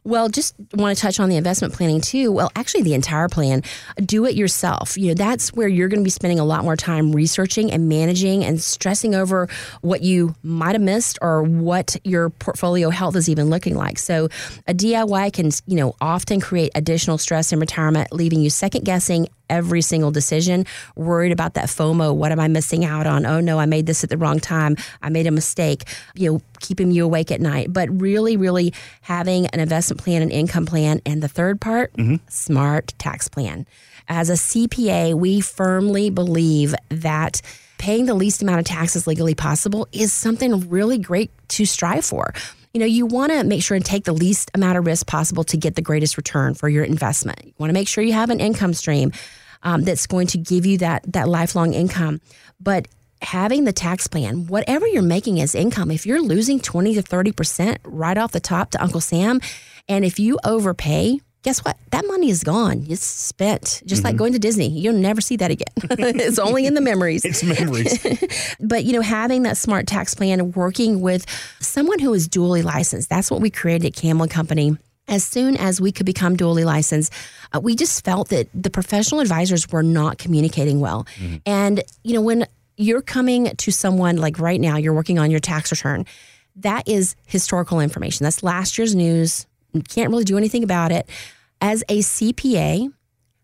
Well, 0.04 0.28
just 0.28 0.54
want 0.74 0.96
to 0.96 1.00
touch 1.00 1.20
on 1.20 1.28
the 1.28 1.36
investment 1.36 1.74
planning 1.74 2.00
too. 2.00 2.32
Well, 2.32 2.50
actually, 2.56 2.82
the 2.82 2.94
entire 2.94 3.28
plan, 3.28 3.62
do 4.04 4.24
it 4.26 4.34
yourself. 4.34 4.96
You 4.96 5.08
know, 5.08 5.14
that's 5.14 5.52
where 5.52 5.68
you're 5.68 5.88
going 5.88 6.00
to 6.00 6.04
be 6.04 6.10
spending 6.10 6.38
a 6.38 6.44
lot 6.44 6.64
more 6.64 6.76
time 6.76 7.12
researching 7.12 7.70
and 7.72 7.88
managing 7.88 8.44
and 8.44 8.60
stressing 8.60 9.14
over 9.14 9.48
what 9.80 10.02
you 10.02 10.34
might 10.42 10.74
have 10.74 10.82
missed 10.82 11.18
or 11.22 11.42
what 11.42 11.96
your 12.04 12.30
portfolio 12.30 12.90
health 12.90 13.16
is 13.16 13.28
even 13.28 13.50
looking 13.50 13.76
like. 13.76 13.98
So, 13.98 14.28
a 14.66 14.74
DIY 14.74 15.32
can, 15.32 15.50
you 15.66 15.76
know, 15.76 15.94
often 16.00 16.40
create 16.40 16.72
additional 16.74 17.18
stress 17.18 17.52
in 17.52 17.60
retirement, 17.60 18.12
leaving 18.12 18.40
you 18.40 18.50
second 18.50 18.84
guessing 18.84 19.28
every 19.52 19.82
single 19.82 20.10
decision, 20.10 20.64
worried 20.96 21.30
about 21.30 21.54
that 21.54 21.66
FOMO. 21.66 22.14
What 22.14 22.32
am 22.32 22.40
I 22.40 22.48
missing 22.48 22.84
out 22.84 23.06
on? 23.06 23.26
Oh 23.26 23.40
no, 23.40 23.58
I 23.58 23.66
made 23.66 23.86
this 23.86 24.02
at 24.02 24.10
the 24.10 24.16
wrong 24.16 24.40
time. 24.40 24.76
I 25.02 25.10
made 25.10 25.26
a 25.26 25.30
mistake. 25.30 25.84
You 26.14 26.32
know, 26.32 26.42
keeping 26.60 26.90
you 26.90 27.04
awake 27.04 27.30
at 27.30 27.40
night. 27.40 27.72
But 27.72 27.88
really, 28.00 28.36
really 28.36 28.72
having 29.02 29.46
an 29.48 29.60
investment 29.60 30.02
plan, 30.02 30.22
an 30.22 30.30
income 30.30 30.64
plan, 30.64 31.02
and 31.04 31.22
the 31.22 31.28
third 31.28 31.60
part, 31.60 31.92
mm-hmm. 31.92 32.16
smart 32.28 32.94
tax 32.98 33.28
plan. 33.28 33.66
As 34.08 34.30
a 34.30 34.34
CPA, 34.34 35.14
we 35.14 35.40
firmly 35.40 36.10
believe 36.10 36.74
that 36.88 37.42
paying 37.78 38.06
the 38.06 38.14
least 38.14 38.42
amount 38.42 38.60
of 38.60 38.64
taxes 38.64 39.06
legally 39.06 39.34
possible 39.34 39.86
is 39.92 40.12
something 40.12 40.68
really 40.70 40.98
great 40.98 41.30
to 41.48 41.66
strive 41.66 42.04
for 42.04 42.32
you 42.72 42.80
know, 42.80 42.86
you 42.86 43.04
want 43.04 43.32
to 43.32 43.44
make 43.44 43.62
sure 43.62 43.74
and 43.74 43.84
take 43.84 44.04
the 44.04 44.12
least 44.12 44.50
amount 44.54 44.78
of 44.78 44.86
risk 44.86 45.06
possible 45.06 45.44
to 45.44 45.56
get 45.56 45.74
the 45.74 45.82
greatest 45.82 46.16
return 46.16 46.54
for 46.54 46.68
your 46.68 46.84
investment. 46.84 47.38
You 47.44 47.52
want 47.58 47.68
to 47.68 47.74
make 47.74 47.86
sure 47.86 48.02
you 48.02 48.14
have 48.14 48.30
an 48.30 48.40
income 48.40 48.72
stream 48.72 49.12
um, 49.62 49.82
that's 49.82 50.06
going 50.06 50.26
to 50.28 50.38
give 50.38 50.66
you 50.66 50.78
that 50.78 51.04
that 51.12 51.28
lifelong 51.28 51.74
income. 51.74 52.20
But 52.60 52.88
having 53.22 53.64
the 53.64 53.72
tax 53.72 54.06
plan, 54.06 54.46
whatever 54.46 54.86
you're 54.86 55.02
making 55.02 55.40
as 55.40 55.54
income, 55.54 55.90
if 55.90 56.06
you're 56.06 56.20
losing 56.20 56.60
20 56.60 56.94
to 56.94 57.02
30% 57.02 57.78
right 57.84 58.18
off 58.18 58.32
the 58.32 58.40
top 58.40 58.70
to 58.72 58.82
Uncle 58.82 59.00
Sam, 59.00 59.40
and 59.88 60.04
if 60.04 60.18
you 60.18 60.38
overpay, 60.44 61.20
guess 61.42 61.60
what? 61.60 61.76
That 61.90 62.06
money 62.06 62.30
is 62.30 62.42
gone. 62.42 62.86
It's 62.88 63.04
spent. 63.04 63.82
Just 63.84 64.00
mm-hmm. 64.00 64.08
like 64.08 64.16
going 64.16 64.32
to 64.32 64.38
Disney. 64.38 64.68
You'll 64.68 64.94
never 64.94 65.20
see 65.20 65.36
that 65.36 65.50
again. 65.50 65.66
it's 65.76 66.38
only 66.38 66.66
in 66.66 66.74
the 66.74 66.80
memories. 66.80 67.24
it's 67.24 67.42
memories. 67.42 68.56
but, 68.60 68.84
you 68.84 68.92
know, 68.92 69.02
having 69.02 69.42
that 69.42 69.56
smart 69.56 69.86
tax 69.86 70.14
plan, 70.14 70.52
working 70.52 71.00
with 71.00 71.26
someone 71.60 71.98
who 71.98 72.12
is 72.14 72.28
dually 72.28 72.62
licensed, 72.62 73.08
that's 73.08 73.30
what 73.30 73.40
we 73.40 73.50
created 73.50 73.86
at 73.86 73.94
Campbell 73.94 74.28
Company 74.28 74.76
as 75.08 75.24
soon 75.24 75.56
as 75.56 75.80
we 75.80 75.92
could 75.92 76.06
become 76.06 76.36
dually 76.36 76.64
licensed, 76.64 77.12
uh, 77.52 77.60
we 77.60 77.74
just 77.74 78.04
felt 78.04 78.28
that 78.28 78.48
the 78.54 78.70
professional 78.70 79.20
advisors 79.20 79.68
were 79.70 79.82
not 79.82 80.18
communicating 80.18 80.80
well. 80.80 81.06
Mm-hmm. 81.16 81.36
And, 81.44 81.82
you 82.04 82.14
know, 82.14 82.20
when 82.20 82.46
you're 82.76 83.02
coming 83.02 83.54
to 83.56 83.70
someone 83.70 84.16
like 84.16 84.38
right 84.38 84.60
now, 84.60 84.76
you're 84.76 84.94
working 84.94 85.18
on 85.18 85.30
your 85.30 85.40
tax 85.40 85.70
return, 85.70 86.06
That 86.56 86.86
is 86.86 87.16
historical 87.26 87.80
information. 87.80 88.24
That's 88.24 88.42
last 88.42 88.78
year's 88.78 88.94
news. 88.94 89.46
You 89.72 89.82
can't 89.82 90.10
really 90.10 90.24
do 90.24 90.36
anything 90.36 90.62
about 90.62 90.92
it. 90.92 91.08
As 91.60 91.82
a 91.88 92.00
CPA, 92.00 92.92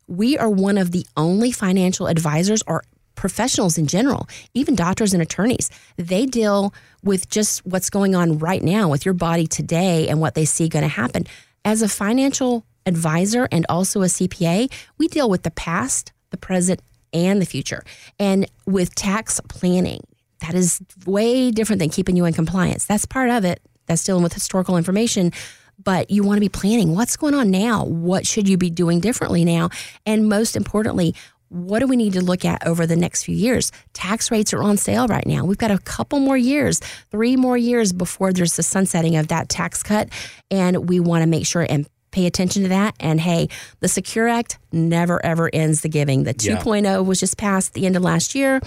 we 0.07 0.37
are 0.39 0.51
one 0.51 0.79
of 0.79 0.91
the 0.93 1.07
only 1.17 1.53
financial 1.53 2.07
advisors 2.07 2.63
or 2.67 2.83
professionals 3.15 3.79
in 3.79 3.87
general, 3.87 4.29
even 4.55 4.75
doctors 4.75 5.13
and 5.13 5.23
attorneys. 5.23 5.71
They 5.97 6.25
deal 6.27 6.73
with 7.03 7.29
just 7.29 7.67
what's 7.67 7.91
going 7.91 8.15
on 8.15 8.39
right 8.39 8.63
now 8.63 8.89
with 8.89 9.05
your 9.05 9.15
body 9.15 9.47
today 9.47 10.09
and 10.09 10.21
what 10.21 10.35
they 10.35 10.45
see 10.45 10.69
going 10.69 10.85
to 10.85 10.89
happen. 10.89 11.25
As 11.69 11.83
a 11.83 11.89
financial 11.89 12.65
advisor 12.87 13.47
and 13.53 13.67
also 13.69 14.01
a 14.01 14.07
CPA, 14.07 14.73
we 14.97 15.07
deal 15.07 15.29
with 15.29 15.43
the 15.43 15.51
past, 15.51 16.15
the 16.31 16.39
present, 16.39 16.81
and 17.13 17.43
the 17.43 17.45
future. 17.45 17.85
And 18.19 18.47
with 18.65 18.95
tax 18.95 19.39
planning, 19.51 20.01
that 20.41 20.55
is 20.55 20.81
way 21.05 21.51
different 21.51 21.81
than 21.81 21.91
keeping 21.91 22.17
you 22.17 22.25
in 22.25 22.33
compliance. 22.33 22.87
That's 22.87 23.05
part 23.05 23.29
of 23.29 23.45
it. 23.45 23.61
That's 23.85 24.03
dealing 24.03 24.23
with 24.23 24.33
historical 24.33 24.79
information. 24.79 25.31
But 25.79 26.11
you 26.11 26.23
want 26.23 26.39
to 26.39 26.41
be 26.41 26.49
planning 26.49 26.95
what's 26.95 27.19
going 27.19 27.35
on 27.35 27.51
now? 27.51 27.85
What 27.85 28.27
should 28.27 28.49
you 28.49 28.57
be 28.57 28.71
doing 28.71 29.01
differently 29.01 29.45
now? 29.45 29.69
And 30.07 30.27
most 30.27 30.57
importantly, 30.57 31.15
what 31.49 31.79
do 31.81 31.87
we 31.87 31.97
need 31.97 32.13
to 32.13 32.23
look 32.23 32.45
at 32.45 32.67
over 32.67 32.87
the 32.87 32.97
next 32.97 33.25
few 33.25 33.35
years? 33.35 33.73
Tax 33.93 34.31
rates 34.31 34.53
are 34.53 34.63
on 34.63 34.77
sale 34.77 35.07
right 35.07 35.27
now. 35.27 35.45
We've 35.45 35.59
got 35.59 35.71
a 35.71 35.79
couple 35.79 36.21
more 36.21 36.37
years, 36.37 36.79
three 37.11 37.37
more 37.37 37.57
years 37.57 37.93
before 37.93 38.33
there's 38.33 38.57
the 38.57 38.63
sunsetting 38.63 39.17
of 39.17 39.29
that 39.29 39.49
tax 39.49 39.83
cut. 39.83 40.09
And 40.51 40.89
we 40.89 41.01
want 41.01 41.23
to 41.23 41.27
make 41.27 41.47
sure 41.47 41.67
and 41.69 41.89
pay 42.11 42.27
attention 42.27 42.63
to 42.63 42.69
that. 42.71 42.95
And 43.01 43.21
hey, 43.21 43.49
the 43.81 43.89
Secure 43.89 44.29
Act 44.29 44.59
never 44.73 45.25
ever 45.25 45.51
ends 45.53 45.83
the 45.83 45.89
giving. 45.89 46.25
The 46.25 46.35
2.0 46.35 46.83
yeah. 46.83 46.97
Oh 46.97 47.03
was 47.03 47.21
just 47.21 47.37
passed 47.39 47.75
the 47.75 47.87
end 47.87 47.97
of 47.97 48.03
last 48.03 48.35
year. 48.35 48.61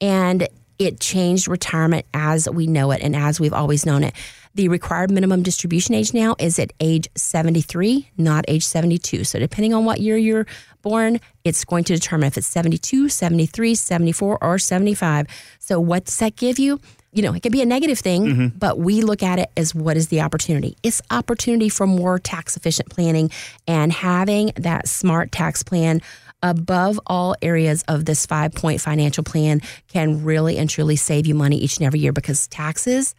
And 0.00 0.48
it 0.78 1.00
changed 1.00 1.48
retirement 1.48 2.04
as 2.12 2.48
we 2.50 2.66
know 2.66 2.90
it 2.90 3.00
and 3.02 3.16
as 3.16 3.40
we've 3.40 3.52
always 3.52 3.86
known 3.86 4.04
it. 4.04 4.14
The 4.56 4.68
required 4.68 5.10
minimum 5.10 5.42
distribution 5.42 5.94
age 5.94 6.14
now 6.14 6.34
is 6.38 6.58
at 6.58 6.72
age 6.80 7.08
73, 7.14 8.08
not 8.16 8.46
age 8.48 8.64
72. 8.64 9.24
So, 9.24 9.38
depending 9.38 9.74
on 9.74 9.84
what 9.84 10.00
year 10.00 10.16
you're 10.16 10.46
born, 10.80 11.20
it's 11.44 11.62
going 11.66 11.84
to 11.84 11.94
determine 11.94 12.28
if 12.28 12.38
it's 12.38 12.46
72, 12.46 13.10
73, 13.10 13.74
74, 13.74 14.38
or 14.40 14.58
75. 14.58 15.26
So, 15.58 15.78
what 15.78 16.06
does 16.06 16.16
that 16.20 16.36
give 16.36 16.58
you? 16.58 16.80
You 17.12 17.20
know, 17.20 17.34
it 17.34 17.42
can 17.42 17.52
be 17.52 17.60
a 17.60 17.66
negative 17.66 17.98
thing, 17.98 18.24
mm-hmm. 18.24 18.58
but 18.58 18.78
we 18.78 19.02
look 19.02 19.22
at 19.22 19.38
it 19.38 19.50
as 19.58 19.74
what 19.74 19.98
is 19.98 20.08
the 20.08 20.22
opportunity? 20.22 20.74
It's 20.82 21.02
opportunity 21.10 21.68
for 21.68 21.86
more 21.86 22.18
tax 22.18 22.56
efficient 22.56 22.88
planning 22.88 23.30
and 23.68 23.92
having 23.92 24.52
that 24.56 24.88
smart 24.88 25.32
tax 25.32 25.62
plan 25.62 26.00
above 26.42 26.98
all 27.06 27.36
areas 27.42 27.84
of 27.88 28.06
this 28.06 28.24
five 28.24 28.54
point 28.54 28.80
financial 28.80 29.22
plan 29.22 29.60
can 29.88 30.24
really 30.24 30.56
and 30.56 30.70
truly 30.70 30.96
save 30.96 31.26
you 31.26 31.34
money 31.34 31.58
each 31.58 31.76
and 31.76 31.86
every 31.86 32.00
year 32.00 32.12
because 32.14 32.46
taxes 32.46 33.14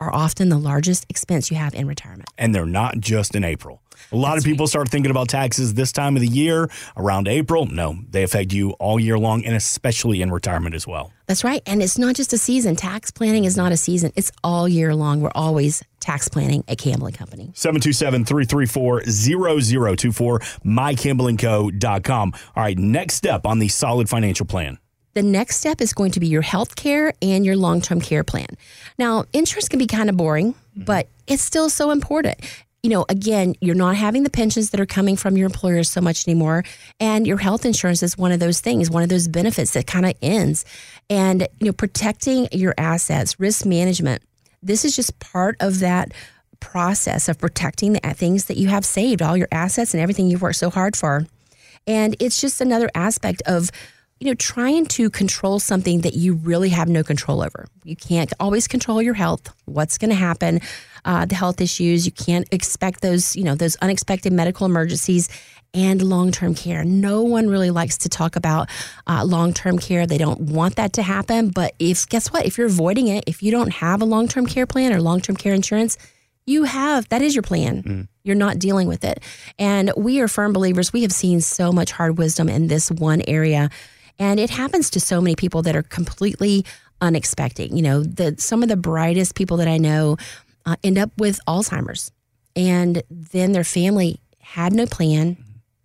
are 0.00 0.12
often 0.14 0.48
the 0.48 0.58
largest 0.58 1.06
expense 1.08 1.50
you 1.50 1.56
have 1.56 1.74
in 1.74 1.86
retirement. 1.86 2.28
And 2.38 2.54
they're 2.54 2.66
not 2.66 2.98
just 2.98 3.34
in 3.34 3.44
April. 3.44 3.82
A 4.12 4.16
lot 4.16 4.34
That's 4.34 4.44
of 4.44 4.50
people 4.50 4.64
right. 4.64 4.70
start 4.70 4.88
thinking 4.88 5.10
about 5.10 5.28
taxes 5.28 5.74
this 5.74 5.90
time 5.90 6.16
of 6.16 6.20
the 6.20 6.28
year 6.28 6.68
around 6.96 7.28
April. 7.28 7.66
No, 7.66 7.98
they 8.10 8.22
affect 8.22 8.52
you 8.52 8.72
all 8.72 9.00
year 9.00 9.18
long 9.18 9.44
and 9.44 9.54
especially 9.54 10.22
in 10.22 10.30
retirement 10.30 10.74
as 10.74 10.86
well. 10.86 11.12
That's 11.26 11.42
right. 11.42 11.62
And 11.66 11.82
it's 11.82 11.98
not 11.98 12.14
just 12.14 12.32
a 12.32 12.38
season. 12.38 12.76
Tax 12.76 13.10
planning 13.10 13.44
is 13.44 13.56
not 13.56 13.72
a 13.72 13.76
season, 13.76 14.12
it's 14.14 14.30
all 14.44 14.68
year 14.68 14.94
long. 14.94 15.22
We're 15.22 15.32
always 15.34 15.82
tax 16.00 16.28
planning 16.28 16.62
at 16.68 16.78
Campbell 16.78 17.10
Company. 17.10 17.52
727 17.54 18.24
334 18.24 19.02
0024, 19.06 20.38
mycampbellandco.com. 20.38 22.32
All 22.54 22.62
right, 22.62 22.78
next 22.78 23.14
step 23.14 23.46
on 23.46 23.58
the 23.58 23.68
solid 23.68 24.08
financial 24.08 24.46
plan. 24.46 24.78
The 25.16 25.22
next 25.22 25.56
step 25.56 25.80
is 25.80 25.94
going 25.94 26.10
to 26.10 26.20
be 26.20 26.26
your 26.26 26.42
health 26.42 26.76
care 26.76 27.14
and 27.22 27.46
your 27.46 27.56
long 27.56 27.80
term 27.80 28.02
care 28.02 28.22
plan. 28.22 28.48
Now, 28.98 29.24
insurance 29.32 29.66
can 29.66 29.78
be 29.78 29.86
kind 29.86 30.10
of 30.10 30.16
boring, 30.18 30.52
mm-hmm. 30.52 30.84
but 30.84 31.08
it's 31.26 31.42
still 31.42 31.70
so 31.70 31.90
important 31.90 32.38
you 32.82 32.90
know, 32.90 33.04
again, 33.08 33.56
you're 33.60 33.74
not 33.74 33.96
having 33.96 34.22
the 34.22 34.30
pensions 34.30 34.70
that 34.70 34.78
are 34.78 34.86
coming 34.86 35.16
from 35.16 35.36
your 35.36 35.46
employers 35.46 35.90
so 35.90 36.00
much 36.00 36.28
anymore. 36.28 36.62
And 37.00 37.26
your 37.26 37.38
health 37.38 37.66
insurance 37.66 38.00
is 38.00 38.16
one 38.16 38.30
of 38.30 38.38
those 38.38 38.60
things, 38.60 38.88
one 38.88 39.02
of 39.02 39.08
those 39.08 39.26
benefits 39.26 39.72
that 39.72 39.88
kind 39.88 40.06
of 40.06 40.14
ends. 40.22 40.64
And, 41.10 41.48
you 41.58 41.66
know, 41.66 41.72
protecting 41.72 42.46
your 42.52 42.74
assets, 42.78 43.40
risk 43.40 43.66
management, 43.66 44.22
this 44.62 44.84
is 44.84 44.94
just 44.94 45.18
part 45.18 45.56
of 45.58 45.80
that 45.80 46.12
process 46.60 47.28
of 47.28 47.40
protecting 47.40 47.94
the 47.94 48.00
things 48.14 48.44
that 48.44 48.56
you 48.56 48.68
have 48.68 48.84
saved, 48.84 49.20
all 49.20 49.36
your 49.36 49.48
assets 49.50 49.92
and 49.92 50.00
everything 50.00 50.28
you've 50.28 50.42
worked 50.42 50.58
so 50.58 50.70
hard 50.70 50.94
for. 50.94 51.26
And 51.88 52.14
it's 52.20 52.40
just 52.40 52.60
another 52.60 52.88
aspect 52.94 53.42
of 53.46 53.72
you 54.18 54.26
know, 54.26 54.34
trying 54.34 54.86
to 54.86 55.10
control 55.10 55.58
something 55.58 56.00
that 56.00 56.14
you 56.14 56.34
really 56.34 56.70
have 56.70 56.88
no 56.88 57.02
control 57.02 57.42
over. 57.42 57.66
You 57.84 57.96
can't 57.96 58.32
always 58.40 58.66
control 58.66 59.02
your 59.02 59.14
health, 59.14 59.52
what's 59.66 59.98
going 59.98 60.08
to 60.10 60.16
happen, 60.16 60.60
uh, 61.04 61.26
the 61.26 61.34
health 61.34 61.60
issues. 61.60 62.06
You 62.06 62.12
can't 62.12 62.48
expect 62.50 63.02
those, 63.02 63.36
you 63.36 63.44
know, 63.44 63.54
those 63.54 63.76
unexpected 63.76 64.32
medical 64.32 64.64
emergencies 64.64 65.28
and 65.74 66.00
long 66.00 66.32
term 66.32 66.54
care. 66.54 66.82
No 66.82 67.22
one 67.22 67.48
really 67.48 67.70
likes 67.70 67.98
to 67.98 68.08
talk 68.08 68.36
about 68.36 68.70
uh, 69.06 69.22
long 69.24 69.52
term 69.52 69.78
care. 69.78 70.06
They 70.06 70.18
don't 70.18 70.40
want 70.40 70.76
that 70.76 70.94
to 70.94 71.02
happen. 71.02 71.50
But 71.50 71.74
if, 71.78 72.08
guess 72.08 72.32
what? 72.32 72.46
If 72.46 72.56
you're 72.56 72.68
avoiding 72.68 73.08
it, 73.08 73.24
if 73.26 73.42
you 73.42 73.50
don't 73.50 73.72
have 73.74 74.00
a 74.00 74.06
long 74.06 74.28
term 74.28 74.46
care 74.46 74.66
plan 74.66 74.94
or 74.94 75.02
long 75.02 75.20
term 75.20 75.36
care 75.36 75.52
insurance, 75.52 75.98
you 76.46 76.64
have 76.64 77.08
that 77.10 77.20
is 77.20 77.34
your 77.34 77.42
plan. 77.42 77.82
Mm. 77.82 78.08
You're 78.24 78.36
not 78.36 78.58
dealing 78.58 78.88
with 78.88 79.04
it. 79.04 79.22
And 79.58 79.92
we 79.96 80.20
are 80.20 80.28
firm 80.28 80.54
believers. 80.54 80.92
We 80.92 81.02
have 81.02 81.12
seen 81.12 81.40
so 81.42 81.70
much 81.70 81.92
hard 81.92 82.16
wisdom 82.16 82.48
in 82.48 82.68
this 82.68 82.90
one 82.90 83.20
area 83.26 83.68
and 84.18 84.40
it 84.40 84.50
happens 84.50 84.90
to 84.90 85.00
so 85.00 85.20
many 85.20 85.36
people 85.36 85.62
that 85.62 85.76
are 85.76 85.82
completely 85.82 86.64
unexpected. 87.00 87.72
You 87.72 87.82
know, 87.82 88.02
the 88.02 88.36
some 88.38 88.62
of 88.62 88.68
the 88.68 88.76
brightest 88.76 89.34
people 89.34 89.58
that 89.58 89.68
I 89.68 89.78
know 89.78 90.16
uh, 90.64 90.76
end 90.82 90.98
up 90.98 91.10
with 91.18 91.38
Alzheimer's, 91.46 92.10
and 92.54 93.02
then 93.10 93.52
their 93.52 93.64
family 93.64 94.20
had 94.40 94.72
no 94.72 94.86
plan. 94.86 95.36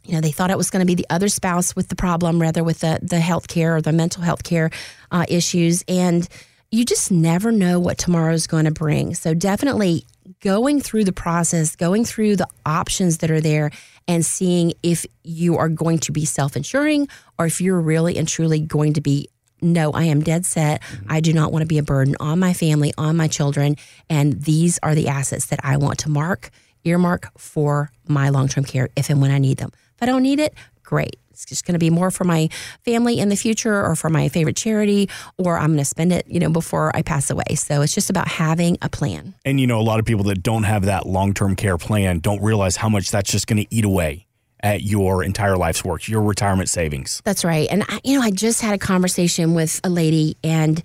You 0.04 0.16
know, 0.16 0.22
they 0.22 0.32
thought 0.32 0.50
it 0.50 0.58
was 0.58 0.70
going 0.70 0.80
to 0.82 0.86
be 0.86 0.96
the 0.96 1.06
other 1.10 1.30
spouse 1.30 1.76
with 1.76 1.90
the 1.90 1.96
problem, 1.96 2.42
rather 2.42 2.64
with 2.64 2.80
the 2.80 3.00
the 3.02 3.20
health 3.20 3.48
care 3.48 3.76
or 3.76 3.82
the 3.82 3.94
mental 3.94 4.24
health 4.24 4.44
care 4.44 4.72
uh, 5.12 5.26
issues, 5.28 5.84
and 5.88 6.28
you 6.72 6.86
just 6.86 7.12
never 7.12 7.52
know 7.52 7.80
what 7.80 7.98
tomorrow 7.98 8.34
is 8.34 8.48
going 8.48 8.66
to 8.66 8.72
bring. 8.72 9.14
So 9.14 9.34
definitely 9.34 10.06
going 10.40 10.82
through 10.82 11.04
the 11.04 11.14
process, 11.14 11.76
going 11.76 12.06
through 12.06 12.36
the 12.36 12.48
options 12.66 13.20
that 13.20 13.32
are 13.32 13.42
there, 13.42 13.72
and 14.08 14.26
seeing 14.26 14.74
if 14.84 15.06
you 15.24 15.58
are 15.58 15.70
going 15.70 16.00
to 16.00 16.12
be 16.12 16.26
self 16.26 16.56
insuring 16.56 17.08
or 17.38 17.46
if 17.46 17.62
you're 17.62 17.80
really 17.80 18.18
and 18.18 18.28
truly 18.28 18.60
going 18.60 18.94
to 18.94 19.02
be 19.02 19.30
no, 19.62 19.92
I 19.92 20.06
am 20.06 20.22
dead 20.22 20.46
set. 20.46 20.82
Mm-hmm. 20.82 21.12
I 21.12 21.20
do 21.20 21.34
not 21.34 21.52
want 21.52 21.62
to 21.62 21.68
be 21.68 21.78
a 21.78 21.84
burden 21.84 22.16
on 22.20 22.40
my 22.40 22.54
family, 22.54 22.94
on 22.98 23.16
my 23.16 23.28
children. 23.28 23.76
And 24.10 24.42
these 24.42 24.80
are 24.82 24.96
the 24.96 25.08
assets 25.08 25.48
that 25.48 25.60
I 25.64 25.78
want 25.78 26.00
to 26.00 26.10
mark, 26.10 26.50
earmark 26.84 27.30
for 27.38 27.92
my 28.08 28.30
long 28.30 28.48
term 28.48 28.64
care 28.64 28.90
if 28.96 29.10
and 29.10 29.22
when 29.22 29.32
I 29.32 29.38
need 29.38 29.58
them. 29.58 29.72
If 29.74 30.02
I 30.02 30.06
don't 30.08 30.24
need 30.24 30.40
it, 30.40 30.56
great. 30.92 31.16
It's 31.30 31.46
just 31.46 31.66
going 31.66 31.74
to 31.74 31.80
be 31.80 31.90
more 31.90 32.12
for 32.12 32.26
my 32.26 32.50
family 32.84 33.18
in 33.18 33.30
the 33.30 33.38
future 33.38 33.82
or 33.84 33.96
for 33.96 34.10
my 34.10 34.28
favorite 34.28 34.58
charity, 34.58 35.10
or 35.38 35.58
I'm 35.58 35.68
going 35.68 35.78
to 35.78 35.86
spend 35.86 36.12
it, 36.12 36.28
you 36.28 36.38
know, 36.38 36.50
before 36.50 36.94
I 36.94 37.02
pass 37.02 37.30
away. 37.30 37.56
So 37.56 37.82
it's 37.82 37.96
just 37.96 38.10
about 38.10 38.28
having 38.28 38.78
a 38.82 38.90
plan. 38.90 39.34
And, 39.46 39.58
you 39.58 39.68
know, 39.68 39.80
a 39.80 39.82
lot 39.82 40.00
of 40.00 40.06
people 40.06 40.26
that 40.26 40.44
don't 40.44 40.64
have 40.64 40.86
that 40.86 41.06
long 41.08 41.34
term 41.34 41.56
care 41.56 41.78
plan 41.78 42.20
don't 42.20 42.44
realize 42.44 42.76
how 42.76 42.90
much 42.90 43.10
that's 43.10 43.32
just 43.32 43.48
going 43.48 43.64
to 43.64 43.74
eat 43.74 43.86
away 43.86 44.28
at 44.60 44.84
your 44.84 45.24
entire 45.24 45.56
life's 45.56 45.84
work, 45.86 46.10
your 46.10 46.22
retirement 46.22 46.70
savings. 46.70 47.22
That's 47.24 47.46
right. 47.46 47.70
And, 47.72 47.84
I, 47.88 48.02
you 48.04 48.20
know, 48.20 48.24
I 48.24 48.32
just 48.32 48.62
had 48.62 48.74
a 48.74 48.78
conversation 48.78 49.54
with 49.54 49.80
a 49.86 49.90
lady, 49.90 50.36
and 50.44 50.84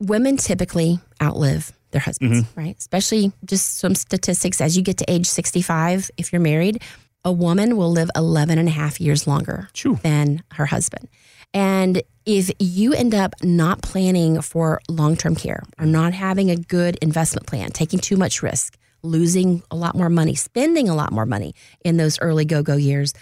women 0.00 0.38
typically 0.38 0.98
outlive 1.22 1.70
their 1.92 2.00
husbands, 2.00 2.42
mm-hmm. 2.42 2.60
right? 2.60 2.76
Especially 2.78 3.32
just 3.44 3.78
some 3.78 3.94
statistics 3.94 4.62
as 4.62 4.76
you 4.76 4.82
get 4.82 4.96
to 4.96 5.04
age 5.10 5.26
65, 5.26 6.10
if 6.16 6.32
you're 6.32 6.40
married, 6.40 6.82
a 7.24 7.32
woman 7.32 7.76
will 7.76 7.90
live 7.90 8.10
11 8.16 8.58
and 8.58 8.68
a 8.68 8.72
half 8.72 9.00
years 9.00 9.26
longer 9.26 9.68
than 10.02 10.42
her 10.52 10.66
husband. 10.66 11.08
And 11.54 12.02
if 12.24 12.50
you 12.58 12.92
end 12.94 13.14
up 13.14 13.34
not 13.42 13.82
planning 13.82 14.40
for 14.40 14.80
long 14.88 15.16
term 15.16 15.34
care 15.34 15.62
or 15.78 15.86
not 15.86 16.14
having 16.14 16.50
a 16.50 16.56
good 16.56 16.96
investment 17.02 17.46
plan, 17.46 17.70
taking 17.70 17.98
too 17.98 18.16
much 18.16 18.42
risk, 18.42 18.76
losing 19.02 19.62
a 19.70 19.76
lot 19.76 19.94
more 19.94 20.08
money, 20.08 20.34
spending 20.34 20.88
a 20.88 20.94
lot 20.94 21.12
more 21.12 21.26
money 21.26 21.54
in 21.84 21.96
those 21.96 22.18
early 22.20 22.44
go 22.44 22.62
go 22.62 22.76
years, 22.76 23.12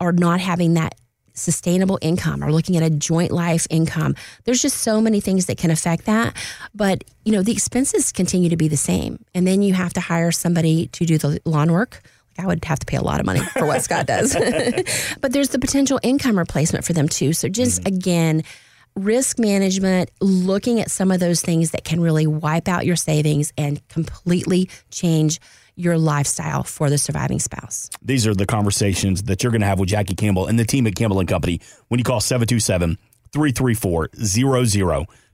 or 0.00 0.12
not 0.12 0.40
having 0.40 0.74
that 0.74 0.94
sustainable 1.34 1.98
income 2.00 2.42
or 2.42 2.50
looking 2.50 2.76
at 2.76 2.82
a 2.82 2.90
joint 2.90 3.30
life 3.30 3.66
income. 3.68 4.14
There's 4.44 4.60
just 4.60 4.78
so 4.78 5.00
many 5.00 5.20
things 5.20 5.46
that 5.46 5.58
can 5.58 5.70
affect 5.70 6.06
that. 6.06 6.34
But, 6.74 7.04
you 7.24 7.32
know, 7.32 7.42
the 7.42 7.52
expenses 7.52 8.10
continue 8.10 8.48
to 8.48 8.56
be 8.56 8.68
the 8.68 8.76
same. 8.76 9.22
And 9.34 9.46
then 9.46 9.60
you 9.60 9.74
have 9.74 9.92
to 9.94 10.00
hire 10.00 10.32
somebody 10.32 10.86
to 10.88 11.04
do 11.04 11.18
the 11.18 11.40
lawn 11.44 11.72
work 11.72 12.02
I 12.38 12.46
would 12.46 12.64
have 12.64 12.78
to 12.80 12.86
pay 12.86 12.96
a 12.96 13.02
lot 13.02 13.20
of 13.20 13.26
money 13.26 13.40
for 13.40 13.66
what 13.66 13.82
Scott 13.82 14.06
does. 14.06 14.34
but 15.20 15.32
there's 15.32 15.50
the 15.50 15.58
potential 15.58 16.00
income 16.02 16.38
replacement 16.38 16.84
for 16.84 16.92
them 16.92 17.08
too. 17.08 17.32
So 17.32 17.48
just 17.48 17.82
mm-hmm. 17.82 17.94
again, 17.94 18.42
risk 18.94 19.38
management, 19.38 20.10
looking 20.20 20.80
at 20.80 20.90
some 20.90 21.10
of 21.10 21.20
those 21.20 21.40
things 21.40 21.70
that 21.72 21.84
can 21.84 22.00
really 22.00 22.26
wipe 22.26 22.68
out 22.68 22.86
your 22.86 22.96
savings 22.96 23.52
and 23.56 23.86
completely 23.88 24.70
change 24.90 25.40
your 25.76 25.98
lifestyle 25.98 26.62
for 26.62 26.88
the 26.88 26.96
surviving 26.96 27.38
spouse. 27.38 27.90
These 28.00 28.26
are 28.26 28.34
the 28.34 28.46
conversations 28.46 29.24
that 29.24 29.42
you're 29.42 29.52
going 29.52 29.60
to 29.60 29.66
have 29.66 29.78
with 29.78 29.90
Jackie 29.90 30.14
Campbell 30.14 30.46
and 30.46 30.58
the 30.58 30.64
team 30.64 30.86
at 30.86 30.96
Campbell 30.96 31.20
and 31.20 31.28
Company 31.28 31.60
when 31.88 31.98
you 31.98 32.04
call 32.04 32.20
727 32.20 32.96
334 33.32 34.10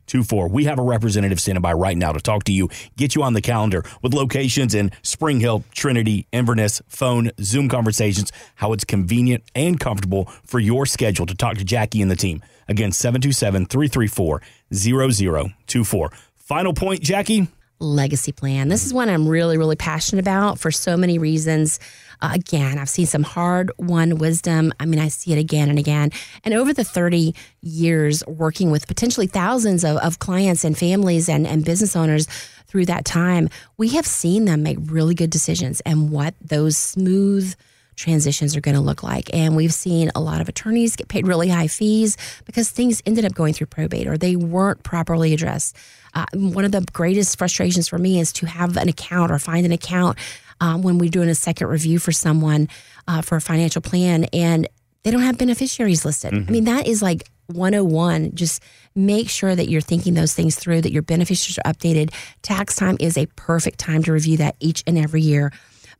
24. 0.07 0.49
We 0.49 0.65
have 0.65 0.79
a 0.79 0.83
representative 0.83 1.41
standing 1.41 1.63
by 1.63 1.73
right 1.73 1.97
now 1.97 2.13
to 2.13 2.21
talk 2.21 2.45
to 2.45 2.53
you, 2.53 2.69
get 2.97 3.15
you 3.15 3.23
on 3.23 3.33
the 3.33 3.41
calendar 3.41 3.85
with 4.03 4.15
locations 4.15 4.75
in 4.75 4.91
Spring 5.03 5.41
Hill, 5.41 5.65
Trinity, 5.73 6.27
Inverness, 6.33 6.83
phone, 6.89 7.31
Zoom 7.41 7.69
conversations, 7.69 8.33
how 8.57 8.73
it's 8.73 8.85
convenient 8.85 9.45
and 9.55 9.79
comfortable 9.79 10.27
for 10.45 10.59
your 10.61 10.87
schedule 10.87 11.27
to 11.27 11.35
talk 11.35 11.57
to 11.57 11.65
Jackie 11.65 12.03
and 12.03 12.11
the 12.11 12.17
team. 12.17 12.43
Again, 12.69 12.93
727 12.93 13.67
334 13.67 14.43
0024. 14.73 16.13
Final 16.37 16.75
point, 16.75 17.01
Jackie 17.01 17.49
legacy 17.83 18.33
plan. 18.33 18.69
This 18.69 18.87
is 18.87 18.95
one 18.95 19.09
I'm 19.09 19.29
really, 19.29 19.59
really 19.59 19.77
passionate 19.77 20.21
about 20.21 20.59
for 20.59 20.71
so 20.71 20.97
many 20.97 21.19
reasons. 21.19 21.81
Uh, 22.21 22.31
again, 22.35 22.79
I've 22.79 22.89
seen 22.89 23.07
some 23.07 23.25
hard 23.25 23.73
won 23.79 24.19
wisdom. 24.19 24.73
I 24.79 24.87
mean, 24.87 25.01
I 25.01 25.09
see 25.09 25.33
it 25.33 25.39
again 25.39 25.69
and 25.69 25.79
again. 25.79 26.11
And 26.45 26.55
over 26.55 26.73
the 26.73 26.85
30 26.85 27.35
years 27.61 28.25
working 28.27 28.71
with 28.71 28.87
potentially 28.87 29.27
thousands 29.27 29.85
of, 29.85 29.97
of 29.99 30.21
clients 30.21 30.65
and 30.65 30.79
families 30.79 31.29
and, 31.29 31.47
and 31.47 31.65
business 31.65 31.97
owners 31.97 32.27
through 32.67 32.87
that 32.87 33.05
time, 33.05 33.49
we 33.77 33.89
have 33.91 34.07
seen 34.07 34.45
them 34.45 34.63
make 34.63 34.79
really 34.81 35.15
good 35.15 35.31
decisions 35.31 35.81
and 35.81 36.11
what 36.11 36.35
those 36.41 36.77
smooth 36.77 37.55
transitions 38.03 38.57
are 38.57 38.61
going 38.61 38.75
to 38.75 38.81
look 38.81 39.03
like. 39.03 39.31
And 39.33 39.57
we've 39.57 39.73
seen 39.73 40.11
a 40.15 40.21
lot 40.21 40.41
of 40.41 40.49
attorneys 40.49 40.97
get 40.97 41.09
paid 41.09 41.27
really 41.27 41.49
high 41.49 41.69
fees 41.69 42.17
because 42.45 42.71
things 42.71 43.03
ended 43.07 43.25
up 43.25 43.33
going 43.33 43.55
through 43.55 43.69
probate 43.69 44.07
or 44.07 44.19
they 44.19 44.37
weren't 44.37 44.83
properly 44.83 45.33
addressed. 45.33 45.77
Uh, 46.15 46.27
one 46.35 46.65
of 46.65 46.73
the 46.73 46.85
greatest 46.93 47.39
frustrations 47.39 47.89
for 47.89 47.99
me 47.99 48.19
is 48.19 48.33
to 48.35 48.47
have 48.47 48.77
an 48.77 48.89
account 48.89 49.31
or 49.31 49.39
find 49.39 49.65
an 49.65 49.73
account 49.73 50.19
um, 50.61 50.83
when 50.83 50.99
we're 50.99 51.11
doing 51.11 51.29
a 51.29 51.35
second 51.35 51.69
review 51.69 51.99
for 51.99 52.13
someone 52.13 52.69
uh, 53.07 53.23
for 53.23 53.37
a 53.37 53.41
financial 53.41 53.81
plan 53.81 54.25
and 54.33 54.69
they 55.05 55.11
don't 55.11 55.23
have 55.23 55.39
beneficiaries 55.39 56.05
listed. 56.05 56.33
Mm-hmm. 56.33 56.49
I 56.49 56.53
mean, 56.53 56.65
that 56.65 56.87
is 56.87 57.03
like 57.03 57.29
101. 57.47 58.35
Just 58.35 58.63
make 58.95 59.29
sure 59.29 59.55
that 59.55 59.69
you're 59.69 59.81
thinking 59.81 60.15
those 60.15 60.35
things 60.35 60.57
through, 60.57 60.83
that 60.83 60.93
your 60.93 61.03
beneficiaries 61.03 61.59
are 61.59 61.73
updated. 61.73 62.13
Tax 62.43 62.77
time 62.77 62.97
is 63.01 63.17
a 63.17 63.27
perfect 63.37 63.79
time 63.79 64.03
to 64.05 64.13
review 64.13 64.37
that 64.39 64.57
each 64.61 64.83
and 64.87 64.99
every 64.99 65.21
year. 65.21 65.53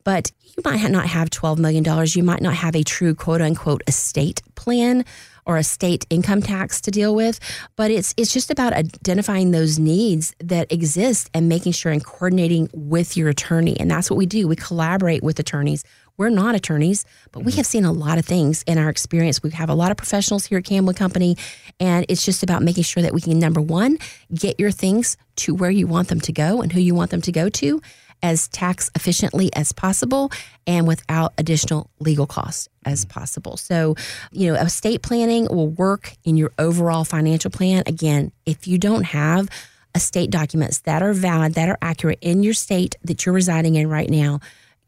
But 0.03 0.31
you 0.43 0.61
might 0.65 0.89
not 0.91 1.07
have 1.07 1.29
$12 1.29 1.57
million. 1.57 1.83
You 2.07 2.23
might 2.23 2.41
not 2.41 2.55
have 2.55 2.75
a 2.75 2.83
true 2.83 3.15
quote 3.15 3.41
unquote 3.41 3.81
estate 3.87 4.41
plan 4.55 5.05
or 5.45 5.57
a 5.57 5.63
state 5.63 6.05
income 6.09 6.41
tax 6.41 6.79
to 6.81 6.91
deal 6.91 7.13
with, 7.15 7.39
but 7.75 7.91
it's 7.91 8.13
it's 8.17 8.31
just 8.31 8.49
about 8.49 8.73
identifying 8.73 9.51
those 9.51 9.77
needs 9.77 10.33
that 10.39 10.71
exist 10.71 11.29
and 11.33 11.49
making 11.49 11.73
sure 11.73 11.91
and 11.91 12.03
coordinating 12.03 12.69
with 12.73 13.17
your 13.17 13.29
attorney. 13.29 13.77
And 13.79 13.89
that's 13.91 14.09
what 14.09 14.17
we 14.17 14.25
do. 14.25 14.47
We 14.47 14.55
collaborate 14.55 15.23
with 15.23 15.39
attorneys. 15.39 15.83
We're 16.15 16.29
not 16.29 16.53
attorneys, 16.53 17.05
but 17.31 17.39
we 17.39 17.51
mm-hmm. 17.51 17.57
have 17.57 17.65
seen 17.65 17.85
a 17.85 17.91
lot 17.91 18.19
of 18.19 18.25
things 18.25 18.63
in 18.67 18.77
our 18.77 18.89
experience. 18.89 19.41
We 19.41 19.49
have 19.51 19.69
a 19.69 19.73
lot 19.73 19.89
of 19.89 19.97
professionals 19.97 20.45
here 20.45 20.59
at 20.59 20.63
Campbell 20.63 20.93
Company, 20.93 21.37
and 21.79 22.05
it's 22.07 22.23
just 22.23 22.43
about 22.43 22.61
making 22.61 22.83
sure 22.83 23.01
that 23.01 23.13
we 23.13 23.21
can 23.21 23.39
number 23.39 23.59
one, 23.59 23.97
get 24.33 24.59
your 24.59 24.69
things 24.69 25.17
to 25.37 25.55
where 25.55 25.71
you 25.71 25.87
want 25.87 26.09
them 26.09 26.21
to 26.21 26.31
go 26.31 26.61
and 26.61 26.71
who 26.71 26.79
you 26.79 26.93
want 26.93 27.09
them 27.09 27.21
to 27.21 27.31
go 27.31 27.49
to 27.49 27.81
as 28.23 28.47
tax 28.47 28.89
efficiently 28.95 29.53
as 29.53 29.71
possible 29.73 30.31
and 30.65 30.87
without 30.87 31.33
additional 31.37 31.89
legal 31.99 32.25
costs 32.25 32.69
as 32.85 33.05
mm-hmm. 33.05 33.19
possible. 33.19 33.57
So, 33.57 33.95
you 34.31 34.51
know, 34.51 34.59
estate 34.59 35.03
planning 35.03 35.47
will 35.47 35.67
work 35.67 36.15
in 36.23 36.37
your 36.37 36.51
overall 36.57 37.03
financial 37.03 37.51
plan. 37.51 37.83
Again, 37.85 38.31
if 38.45 38.67
you 38.67 38.79
don't 38.79 39.03
have 39.03 39.49
estate 39.93 40.31
documents 40.31 40.79
that 40.79 41.03
are 41.03 41.13
valid, 41.13 41.53
that 41.53 41.69
are 41.69 41.77
accurate 41.81 42.19
in 42.21 42.41
your 42.41 42.53
state 42.53 42.95
that 43.03 43.25
you're 43.25 43.35
residing 43.35 43.75
in 43.75 43.87
right 43.89 44.09
now, 44.09 44.39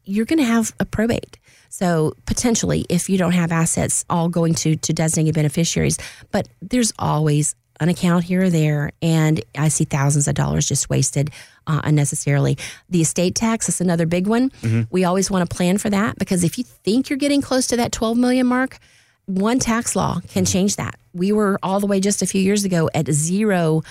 you're 0.04 0.24
going 0.24 0.38
to 0.38 0.44
have 0.44 0.74
a 0.80 0.84
probate. 0.84 1.38
So 1.68 2.14
potentially, 2.24 2.86
if 2.88 3.10
you 3.10 3.18
don't 3.18 3.32
have 3.32 3.52
assets 3.52 4.04
all 4.08 4.28
going 4.28 4.54
to 4.54 4.76
to 4.76 4.92
designated 4.92 5.34
beneficiaries, 5.34 5.98
but 6.30 6.48
there's 6.62 6.92
always 6.98 7.54
an 7.80 7.88
account 7.88 8.24
here 8.24 8.44
or 8.44 8.50
there, 8.50 8.92
and 9.02 9.42
I 9.56 9.68
see 9.68 9.84
thousands 9.84 10.28
of 10.28 10.34
dollars 10.34 10.66
just 10.66 10.88
wasted 10.88 11.30
uh, 11.66 11.80
unnecessarily. 11.84 12.58
The 12.88 13.02
estate 13.02 13.34
tax 13.34 13.68
is 13.68 13.80
another 13.80 14.06
big 14.06 14.26
one. 14.26 14.50
Mm-hmm. 14.50 14.82
We 14.90 15.04
always 15.04 15.30
want 15.30 15.48
to 15.48 15.54
plan 15.54 15.78
for 15.78 15.90
that 15.90 16.18
because 16.18 16.44
if 16.44 16.58
you 16.58 16.64
think 16.64 17.10
you're 17.10 17.18
getting 17.18 17.42
close 17.42 17.66
to 17.68 17.76
that 17.76 17.92
12 17.92 18.16
million 18.16 18.46
mark, 18.46 18.78
one 19.26 19.58
tax 19.58 19.96
law 19.96 20.20
can 20.28 20.44
change 20.44 20.76
that. 20.76 20.98
We 21.12 21.32
were 21.32 21.58
all 21.62 21.80
the 21.80 21.86
way 21.86 22.00
just 22.00 22.22
a 22.22 22.26
few 22.26 22.40
years 22.40 22.64
ago 22.64 22.88
at 22.94 23.10
zero. 23.10 23.82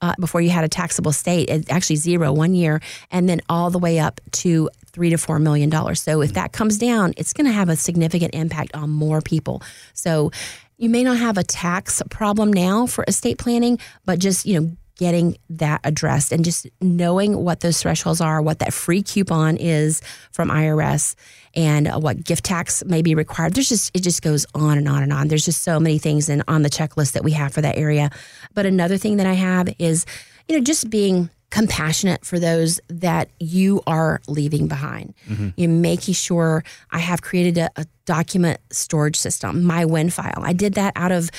Uh, 0.00 0.12
before 0.20 0.42
you 0.42 0.50
had 0.50 0.64
a 0.64 0.68
taxable 0.68 1.12
state, 1.12 1.48
actually 1.70 1.96
zero 1.96 2.30
one 2.30 2.52
year, 2.52 2.82
and 3.10 3.26
then 3.26 3.40
all 3.48 3.70
the 3.70 3.78
way 3.78 3.98
up 3.98 4.20
to 4.32 4.68
three 4.94 5.08
to 5.10 5.16
four 5.16 5.38
million 5.38 5.70
dollars. 5.70 6.02
So 6.02 6.20
if 6.20 6.34
that 6.34 6.52
comes 6.52 6.76
down, 6.76 7.14
it's 7.16 7.32
going 7.32 7.46
to 7.46 7.52
have 7.52 7.70
a 7.70 7.76
significant 7.76 8.34
impact 8.34 8.74
on 8.74 8.90
more 8.90 9.22
people. 9.22 9.62
So 9.94 10.30
you 10.76 10.88
may 10.88 11.04
not 11.04 11.18
have 11.18 11.38
a 11.38 11.44
tax 11.44 12.02
problem 12.10 12.52
now 12.52 12.86
for 12.86 13.04
estate 13.06 13.38
planning, 13.38 13.78
but 14.04 14.18
just, 14.18 14.46
you 14.46 14.60
know, 14.60 14.76
getting 14.96 15.36
that 15.50 15.80
addressed 15.84 16.32
and 16.32 16.44
just 16.44 16.68
knowing 16.80 17.36
what 17.36 17.60
those 17.60 17.82
thresholds 17.82 18.20
are, 18.20 18.40
what 18.40 18.60
that 18.60 18.72
free 18.72 19.02
coupon 19.02 19.56
is 19.56 20.00
from 20.30 20.48
IRS 20.50 21.14
and 21.54 21.88
what 22.02 22.24
gift 22.24 22.44
tax 22.44 22.84
may 22.84 23.02
be 23.02 23.14
required. 23.14 23.54
There's 23.54 23.68
just 23.68 23.90
it 23.94 24.02
just 24.02 24.22
goes 24.22 24.46
on 24.54 24.78
and 24.78 24.88
on 24.88 25.02
and 25.02 25.12
on. 25.12 25.28
There's 25.28 25.44
just 25.44 25.62
so 25.62 25.80
many 25.80 25.98
things 25.98 26.28
in, 26.28 26.42
on 26.46 26.62
the 26.62 26.70
checklist 26.70 27.12
that 27.12 27.24
we 27.24 27.32
have 27.32 27.52
for 27.52 27.60
that 27.60 27.76
area. 27.76 28.10
But 28.54 28.66
another 28.66 28.96
thing 28.96 29.16
that 29.16 29.26
I 29.26 29.34
have 29.34 29.68
is, 29.78 30.06
you 30.48 30.56
know, 30.56 30.62
just 30.62 30.90
being 30.90 31.30
compassionate 31.54 32.24
for 32.24 32.40
those 32.40 32.80
that 32.88 33.28
you 33.38 33.80
are 33.86 34.20
leaving 34.26 34.66
behind. 34.66 35.14
Mm-hmm. 35.28 35.50
You're 35.56 35.70
making 35.70 36.14
sure 36.14 36.64
I 36.90 36.98
have 36.98 37.22
created 37.22 37.58
a, 37.58 37.70
a 37.76 37.86
document 38.06 38.58
storage 38.70 39.16
system, 39.16 39.62
my 39.62 39.84
win 39.84 40.10
file. 40.10 40.42
I 40.42 40.52
did 40.52 40.74
that 40.74 40.92
out 40.96 41.12
of, 41.12 41.30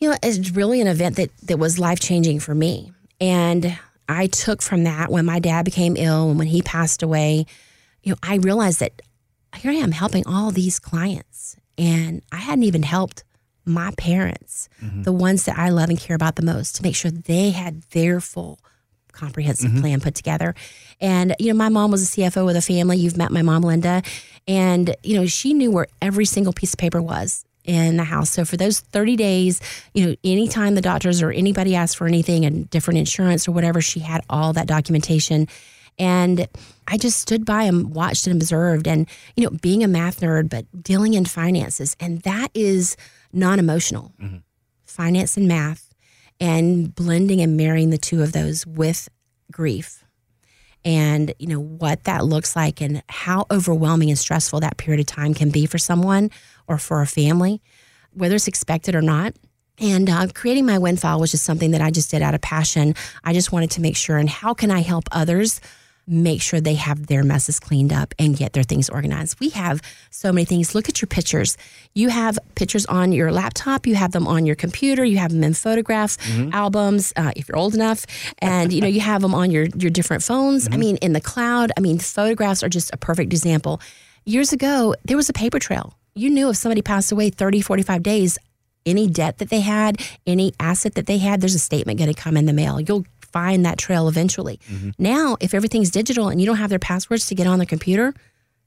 you 0.00 0.10
know, 0.10 0.16
it's 0.20 0.50
really 0.50 0.80
an 0.80 0.88
event 0.88 1.14
that 1.14 1.30
that 1.44 1.60
was 1.60 1.78
life 1.78 2.00
changing 2.00 2.40
for 2.40 2.56
me. 2.56 2.92
And 3.20 3.78
I 4.08 4.26
took 4.26 4.62
from 4.62 4.82
that 4.82 5.12
when 5.12 5.24
my 5.24 5.38
dad 5.38 5.64
became 5.64 5.96
ill 5.96 6.30
and 6.30 6.38
when 6.40 6.48
he 6.48 6.60
passed 6.60 7.04
away, 7.04 7.46
you 8.02 8.10
know, 8.10 8.18
I 8.20 8.38
realized 8.38 8.80
that 8.80 9.00
here 9.54 9.70
I 9.70 9.76
am 9.76 9.92
helping 9.92 10.26
all 10.26 10.50
these 10.50 10.80
clients 10.80 11.54
and 11.78 12.20
I 12.32 12.38
hadn't 12.38 12.64
even 12.64 12.82
helped 12.82 13.22
my 13.64 13.92
parents, 13.96 14.68
mm-hmm. 14.82 15.02
the 15.02 15.12
ones 15.12 15.44
that 15.44 15.56
I 15.56 15.68
love 15.68 15.88
and 15.88 16.00
care 16.00 16.16
about 16.16 16.34
the 16.34 16.42
most, 16.42 16.74
to 16.76 16.82
make 16.82 16.96
sure 16.96 17.12
they 17.12 17.50
had 17.50 17.82
their 17.92 18.18
full 18.18 18.58
comprehensive 19.12 19.70
mm-hmm. 19.70 19.80
plan 19.80 20.00
put 20.00 20.14
together. 20.14 20.54
And, 21.00 21.34
you 21.38 21.52
know, 21.52 21.56
my 21.56 21.68
mom 21.68 21.90
was 21.90 22.02
a 22.02 22.20
CFO 22.20 22.44
with 22.44 22.56
a 22.56 22.62
family. 22.62 22.98
You've 22.98 23.16
met 23.16 23.30
my 23.30 23.42
mom, 23.42 23.62
Linda. 23.62 24.02
And, 24.48 24.96
you 25.02 25.16
know, 25.16 25.26
she 25.26 25.54
knew 25.54 25.70
where 25.70 25.86
every 26.00 26.24
single 26.24 26.52
piece 26.52 26.72
of 26.72 26.78
paper 26.78 27.00
was 27.00 27.44
in 27.64 27.96
the 27.96 28.04
house. 28.04 28.30
So 28.30 28.44
for 28.44 28.56
those 28.56 28.80
30 28.80 29.16
days, 29.16 29.60
you 29.94 30.06
know, 30.06 30.16
anytime 30.24 30.74
the 30.74 30.80
doctors 30.80 31.22
or 31.22 31.30
anybody 31.30 31.74
asked 31.74 31.96
for 31.96 32.06
anything 32.06 32.44
and 32.44 32.68
different 32.70 32.98
insurance 32.98 33.46
or 33.46 33.52
whatever, 33.52 33.80
she 33.80 34.00
had 34.00 34.22
all 34.28 34.52
that 34.54 34.66
documentation. 34.66 35.48
And 35.98 36.48
I 36.88 36.96
just 36.96 37.20
stood 37.20 37.44
by 37.44 37.64
and 37.64 37.94
watched 37.94 38.26
and 38.26 38.40
observed 38.40 38.88
and, 38.88 39.06
you 39.36 39.44
know, 39.44 39.50
being 39.60 39.84
a 39.84 39.88
math 39.88 40.20
nerd, 40.20 40.48
but 40.48 40.66
dealing 40.82 41.14
in 41.14 41.24
finances. 41.24 41.96
And 42.00 42.22
that 42.22 42.48
is 42.54 42.96
non 43.32 43.58
emotional. 43.58 44.12
Mm-hmm. 44.20 44.38
Finance 44.86 45.36
and 45.36 45.48
math 45.48 45.91
and 46.42 46.94
blending 46.94 47.40
and 47.40 47.56
marrying 47.56 47.90
the 47.90 47.98
two 47.98 48.22
of 48.22 48.32
those 48.32 48.66
with 48.66 49.08
grief 49.50 50.04
and 50.84 51.32
you 51.38 51.46
know 51.46 51.60
what 51.60 52.04
that 52.04 52.24
looks 52.24 52.56
like 52.56 52.80
and 52.80 53.02
how 53.08 53.46
overwhelming 53.50 54.10
and 54.10 54.18
stressful 54.18 54.60
that 54.60 54.76
period 54.76 55.00
of 55.00 55.06
time 55.06 55.32
can 55.32 55.50
be 55.50 55.64
for 55.64 55.78
someone 55.78 56.30
or 56.66 56.76
for 56.76 57.00
a 57.00 57.06
family 57.06 57.62
whether 58.14 58.34
it's 58.34 58.48
expected 58.48 58.94
or 58.94 59.02
not. 59.02 59.34
And 59.78 60.08
uh, 60.08 60.28
creating 60.34 60.66
my 60.66 60.78
win 60.78 60.96
file 60.96 61.18
was 61.18 61.30
just 61.30 61.44
something 61.44 61.70
that 61.70 61.80
i 61.80 61.90
just 61.90 62.10
did 62.10 62.22
out 62.22 62.34
of 62.34 62.40
passion. 62.40 62.94
I 63.24 63.32
just 63.32 63.52
wanted 63.52 63.70
to 63.72 63.80
make 63.80 63.96
sure 63.96 64.18
and 64.18 64.28
how 64.28 64.54
can 64.54 64.70
i 64.70 64.80
help 64.80 65.04
others 65.10 65.60
make 66.06 66.42
sure 66.42 66.60
they 66.60 66.74
have 66.74 67.06
their 67.06 67.22
messes 67.22 67.60
cleaned 67.60 67.92
up 67.92 68.14
and 68.18 68.36
get 68.36 68.52
their 68.52 68.62
things 68.62 68.88
organized. 68.88 69.38
We 69.40 69.50
have 69.50 69.80
so 70.10 70.32
many 70.32 70.44
things. 70.44 70.74
Look 70.74 70.88
at 70.88 71.00
your 71.00 71.06
pictures. 71.06 71.56
You 71.94 72.08
have 72.08 72.38
pictures 72.54 72.86
on 72.86 73.12
your 73.12 73.30
laptop, 73.30 73.86
you 73.86 73.94
have 73.94 74.12
them 74.12 74.26
on 74.26 74.46
your 74.46 74.56
computer, 74.56 75.04
you 75.04 75.18
have 75.18 75.30
them 75.30 75.44
in 75.44 75.54
photographs, 75.54 76.16
mm-hmm. 76.16 76.52
albums 76.52 77.12
uh, 77.16 77.32
if 77.36 77.48
you're 77.48 77.58
old 77.58 77.74
enough, 77.74 78.04
and 78.38 78.72
you 78.72 78.80
know 78.80 78.88
you 78.88 79.00
have 79.00 79.22
them 79.22 79.34
on 79.34 79.50
your 79.50 79.66
your 79.76 79.90
different 79.90 80.22
phones. 80.22 80.64
Mm-hmm. 80.64 80.74
I 80.74 80.76
mean, 80.76 80.96
in 80.96 81.12
the 81.12 81.20
cloud. 81.20 81.72
I 81.76 81.80
mean, 81.80 81.98
photographs 81.98 82.62
are 82.62 82.68
just 82.68 82.92
a 82.92 82.96
perfect 82.96 83.32
example. 83.32 83.80
Years 84.24 84.52
ago, 84.52 84.94
there 85.04 85.16
was 85.16 85.28
a 85.28 85.32
paper 85.32 85.58
trail. 85.58 85.94
You 86.14 86.30
knew 86.30 86.50
if 86.50 86.56
somebody 86.56 86.82
passed 86.82 87.10
away 87.10 87.30
30, 87.30 87.62
45 87.62 88.02
days, 88.02 88.38
any 88.84 89.06
debt 89.06 89.38
that 89.38 89.48
they 89.48 89.60
had, 89.60 90.00
any 90.26 90.52
asset 90.60 90.94
that 90.94 91.06
they 91.06 91.18
had, 91.18 91.40
there's 91.40 91.54
a 91.54 91.58
statement 91.58 91.98
going 91.98 92.12
to 92.12 92.20
come 92.20 92.36
in 92.36 92.46
the 92.46 92.52
mail. 92.52 92.80
You'll 92.80 93.04
find 93.32 93.64
that 93.64 93.78
trail 93.78 94.08
eventually. 94.08 94.60
Mm-hmm. 94.70 94.90
Now, 94.98 95.36
if 95.40 95.54
everything's 95.54 95.90
digital 95.90 96.28
and 96.28 96.40
you 96.40 96.46
don't 96.46 96.56
have 96.56 96.70
their 96.70 96.78
passwords 96.78 97.26
to 97.26 97.34
get 97.34 97.46
on 97.46 97.58
the 97.58 97.66
computer, 97.66 98.14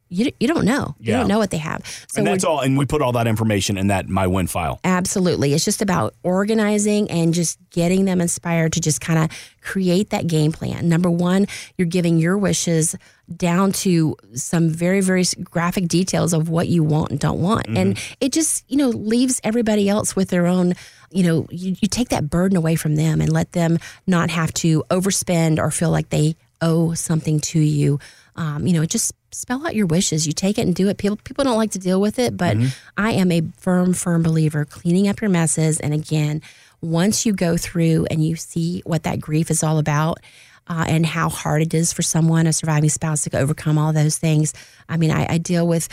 you, 0.10 0.32
you 0.40 0.48
don't 0.48 0.66
know. 0.66 0.96
Yeah. 1.00 1.14
You 1.14 1.20
don't 1.20 1.28
know 1.28 1.40
what 1.40 1.50
they 1.50 1.58
have. 1.58 1.86
So 2.10 2.20
and 2.20 2.28
that's 2.28 2.44
all. 2.44 2.60
And 2.60 2.78
we 2.78 2.86
put 2.86 3.02
all 3.02 3.12
that 3.14 3.28
information 3.28 3.78
in 3.78 3.88
that 3.88 4.08
My 4.08 4.28
Win 4.28 4.48
file. 4.48 4.80
Absolutely. 4.84 5.54
It's 5.54 5.66
just 5.66 5.82
about 5.82 6.14
organizing 6.24 7.10
and 7.10 7.34
just 7.34 7.58
getting 7.72 8.06
them 8.06 8.22
inspired 8.22 8.74
to 8.74 8.82
just 8.82 9.02
kind 9.02 9.20
of 9.20 9.38
create 9.62 10.12
that 10.12 10.28
game 10.28 10.52
plan. 10.52 10.88
Number 10.88 11.10
one, 11.10 11.48
you're 11.78 11.88
giving 11.88 12.20
your 12.20 12.38
wishes 12.38 12.96
down 13.34 13.72
to 13.72 14.16
some 14.34 14.70
very, 14.70 15.02
very 15.02 15.24
graphic 15.44 15.88
details 15.88 16.34
of 16.34 16.50
what 16.50 16.68
you 16.68 16.84
want 16.84 17.12
and 17.12 17.20
don't 17.20 17.42
want. 17.42 17.68
Mm-hmm. 17.68 17.78
And 17.78 18.16
it 18.20 18.32
just, 18.32 18.64
you 18.70 18.78
know, 18.78 18.90
leaves 18.90 19.42
everybody 19.44 19.90
else 19.90 20.16
with 20.16 20.30
their 20.30 20.46
own, 20.46 20.74
you 21.12 21.24
know, 21.24 21.48
you, 21.50 21.76
you 21.80 21.88
take 21.88 22.10
that 22.10 22.30
burden 22.30 22.58
away 22.58 22.76
from 22.76 22.96
them 22.96 23.22
and 23.22 23.32
let 23.32 23.54
them 23.54 23.80
not 24.06 24.30
have 24.30 24.54
to 24.56 24.84
overspend 24.92 25.58
or 25.58 25.72
feel 25.72 25.90
like 25.90 26.10
they 26.10 26.36
owe 26.62 26.94
something 26.94 27.40
to 27.40 27.60
you. 27.60 28.00
Um, 28.36 28.68
you 28.68 28.74
know, 28.74 28.86
just 28.86 29.14
spell 29.32 29.66
out 29.66 29.76
your 29.76 29.88
wishes. 29.88 30.28
You 30.28 30.34
take 30.34 30.58
it 30.58 30.62
and 30.62 30.76
do 30.76 30.88
it. 30.88 30.98
People 30.98 31.18
people 31.18 31.44
don't 31.44 31.58
like 31.58 31.72
to 31.72 31.80
deal 31.80 32.00
with 32.00 32.20
it, 32.20 32.38
but 32.38 32.58
mm-hmm. 32.58 32.68
I 32.98 33.12
am 33.14 33.32
a 33.32 33.42
firm, 33.58 33.94
firm 33.94 34.24
believer 34.24 34.66
cleaning 34.66 35.08
up 35.08 35.22
your 35.22 35.30
messes. 35.30 35.80
And 35.80 35.94
again, 35.94 36.42
once 36.82 37.26
you 37.26 37.34
go 37.34 37.58
through 37.58 38.08
and 38.12 38.26
you 38.26 38.36
see 38.36 38.82
what 38.86 39.04
that 39.04 39.20
grief 39.20 39.50
is 39.50 39.64
all 39.64 39.80
about, 39.80 40.20
uh, 40.68 40.86
and 40.88 41.06
how 41.06 41.30
hard 41.30 41.62
it 41.62 41.74
is 41.74 41.94
for 41.94 42.02
someone, 42.02 42.48
a 42.48 42.54
surviving 42.54 42.90
spouse, 42.90 43.22
to 43.22 43.38
overcome 43.38 43.78
all 43.78 43.94
those 43.94 44.18
things. 44.18 44.54
I 44.90 44.98
mean, 44.98 45.12
I, 45.12 45.26
I 45.34 45.38
deal 45.38 45.68
with 45.68 45.88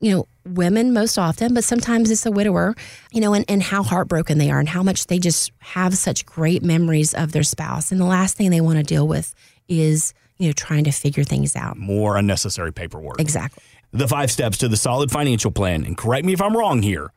you 0.00 0.10
know, 0.10 0.28
women 0.44 0.92
most 0.92 1.16
often, 1.18 1.54
but 1.54 1.64
sometimes 1.64 2.10
it's 2.10 2.26
a 2.26 2.30
widower, 2.30 2.74
you 3.10 3.22
know, 3.22 3.32
and, 3.32 3.44
and 3.48 3.62
how 3.62 3.82
heartbroken 3.82 4.36
they 4.36 4.50
are 4.50 4.58
and 4.58 4.68
how 4.68 4.82
much 4.82 5.06
they 5.06 5.18
just 5.18 5.50
have 5.60 5.96
such 5.96 6.26
great 6.26 6.62
memories 6.62 7.14
of 7.14 7.32
their 7.32 7.42
spouse. 7.42 7.90
And 7.90 7.98
the 7.98 8.04
last 8.04 8.36
thing 8.36 8.50
they 8.50 8.60
want 8.60 8.76
to 8.76 8.84
deal 8.84 9.08
with 9.08 9.34
is, 9.66 10.12
you 10.36 10.48
know, 10.48 10.52
trying 10.52 10.84
to 10.84 10.90
figure 10.90 11.24
things 11.24 11.56
out. 11.56 11.78
More 11.78 12.18
unnecessary 12.18 12.70
paperwork. 12.70 13.18
Exactly. 13.18 13.62
The 13.92 14.06
five 14.06 14.30
steps 14.30 14.58
to 14.58 14.68
the 14.68 14.76
solid 14.76 15.10
financial 15.10 15.50
plan, 15.50 15.84
and 15.84 15.96
correct 15.96 16.26
me 16.26 16.34
if 16.34 16.42
I'm 16.42 16.56
wrong 16.56 16.82
here 16.82 17.10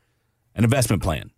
an 0.56 0.64
investment 0.64 1.04
plan, 1.04 1.32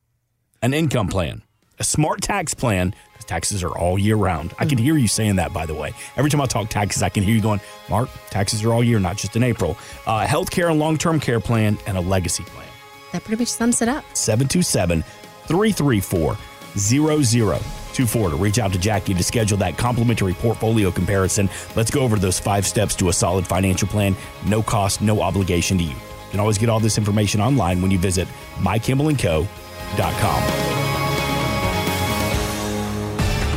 an 0.61 0.73
income 0.73 1.07
plan, 1.07 1.41
a 1.79 1.83
smart 1.83 2.21
tax 2.21 2.53
plan, 2.53 2.93
because 3.11 3.25
taxes 3.25 3.63
are 3.63 3.77
all 3.77 3.97
year 3.97 4.15
round. 4.15 4.53
I 4.59 4.65
can 4.65 4.77
mm-hmm. 4.77 4.85
hear 4.85 4.97
you 4.97 5.07
saying 5.07 5.37
that, 5.37 5.53
by 5.53 5.65
the 5.65 5.73
way. 5.73 5.93
Every 6.17 6.29
time 6.29 6.41
I 6.41 6.45
talk 6.45 6.69
taxes, 6.69 7.03
I 7.03 7.09
can 7.09 7.23
hear 7.23 7.35
you 7.35 7.41
going, 7.41 7.61
Mark, 7.89 8.09
taxes 8.29 8.63
are 8.63 8.73
all 8.73 8.83
year, 8.83 8.99
not 8.99 9.17
just 9.17 9.35
in 9.35 9.43
April. 9.43 9.77
Uh, 10.05 10.25
health 10.25 10.51
care 10.51 10.69
and 10.69 10.79
long 10.79 10.97
term 10.97 11.19
care 11.19 11.39
plan, 11.39 11.77
and 11.87 11.97
a 11.97 12.01
legacy 12.01 12.43
plan. 12.43 12.67
That 13.11 13.23
pretty 13.23 13.41
much 13.41 13.49
sums 13.49 13.81
it 13.81 13.89
up. 13.89 14.03
727 14.13 15.03
334 15.47 16.37
0024 16.77 18.29
to 18.29 18.35
reach 18.35 18.59
out 18.59 18.71
to 18.71 18.79
Jackie 18.79 19.15
to 19.15 19.23
schedule 19.23 19.57
that 19.57 19.77
complimentary 19.77 20.33
portfolio 20.33 20.91
comparison. 20.91 21.49
Let's 21.75 21.91
go 21.91 22.01
over 22.01 22.17
those 22.17 22.39
five 22.39 22.67
steps 22.67 22.95
to 22.95 23.09
a 23.09 23.13
solid 23.13 23.47
financial 23.47 23.87
plan. 23.87 24.15
No 24.45 24.61
cost, 24.61 25.01
no 25.01 25.21
obligation 25.21 25.79
to 25.79 25.83
you. 25.83 25.89
You 25.89 26.31
can 26.31 26.39
always 26.39 26.59
get 26.59 26.69
all 26.69 26.79
this 26.79 26.99
information 26.99 27.41
online 27.41 27.81
when 27.81 27.89
you 27.89 27.97
visit 27.97 28.27
mycampbellandco.com. 28.59 30.78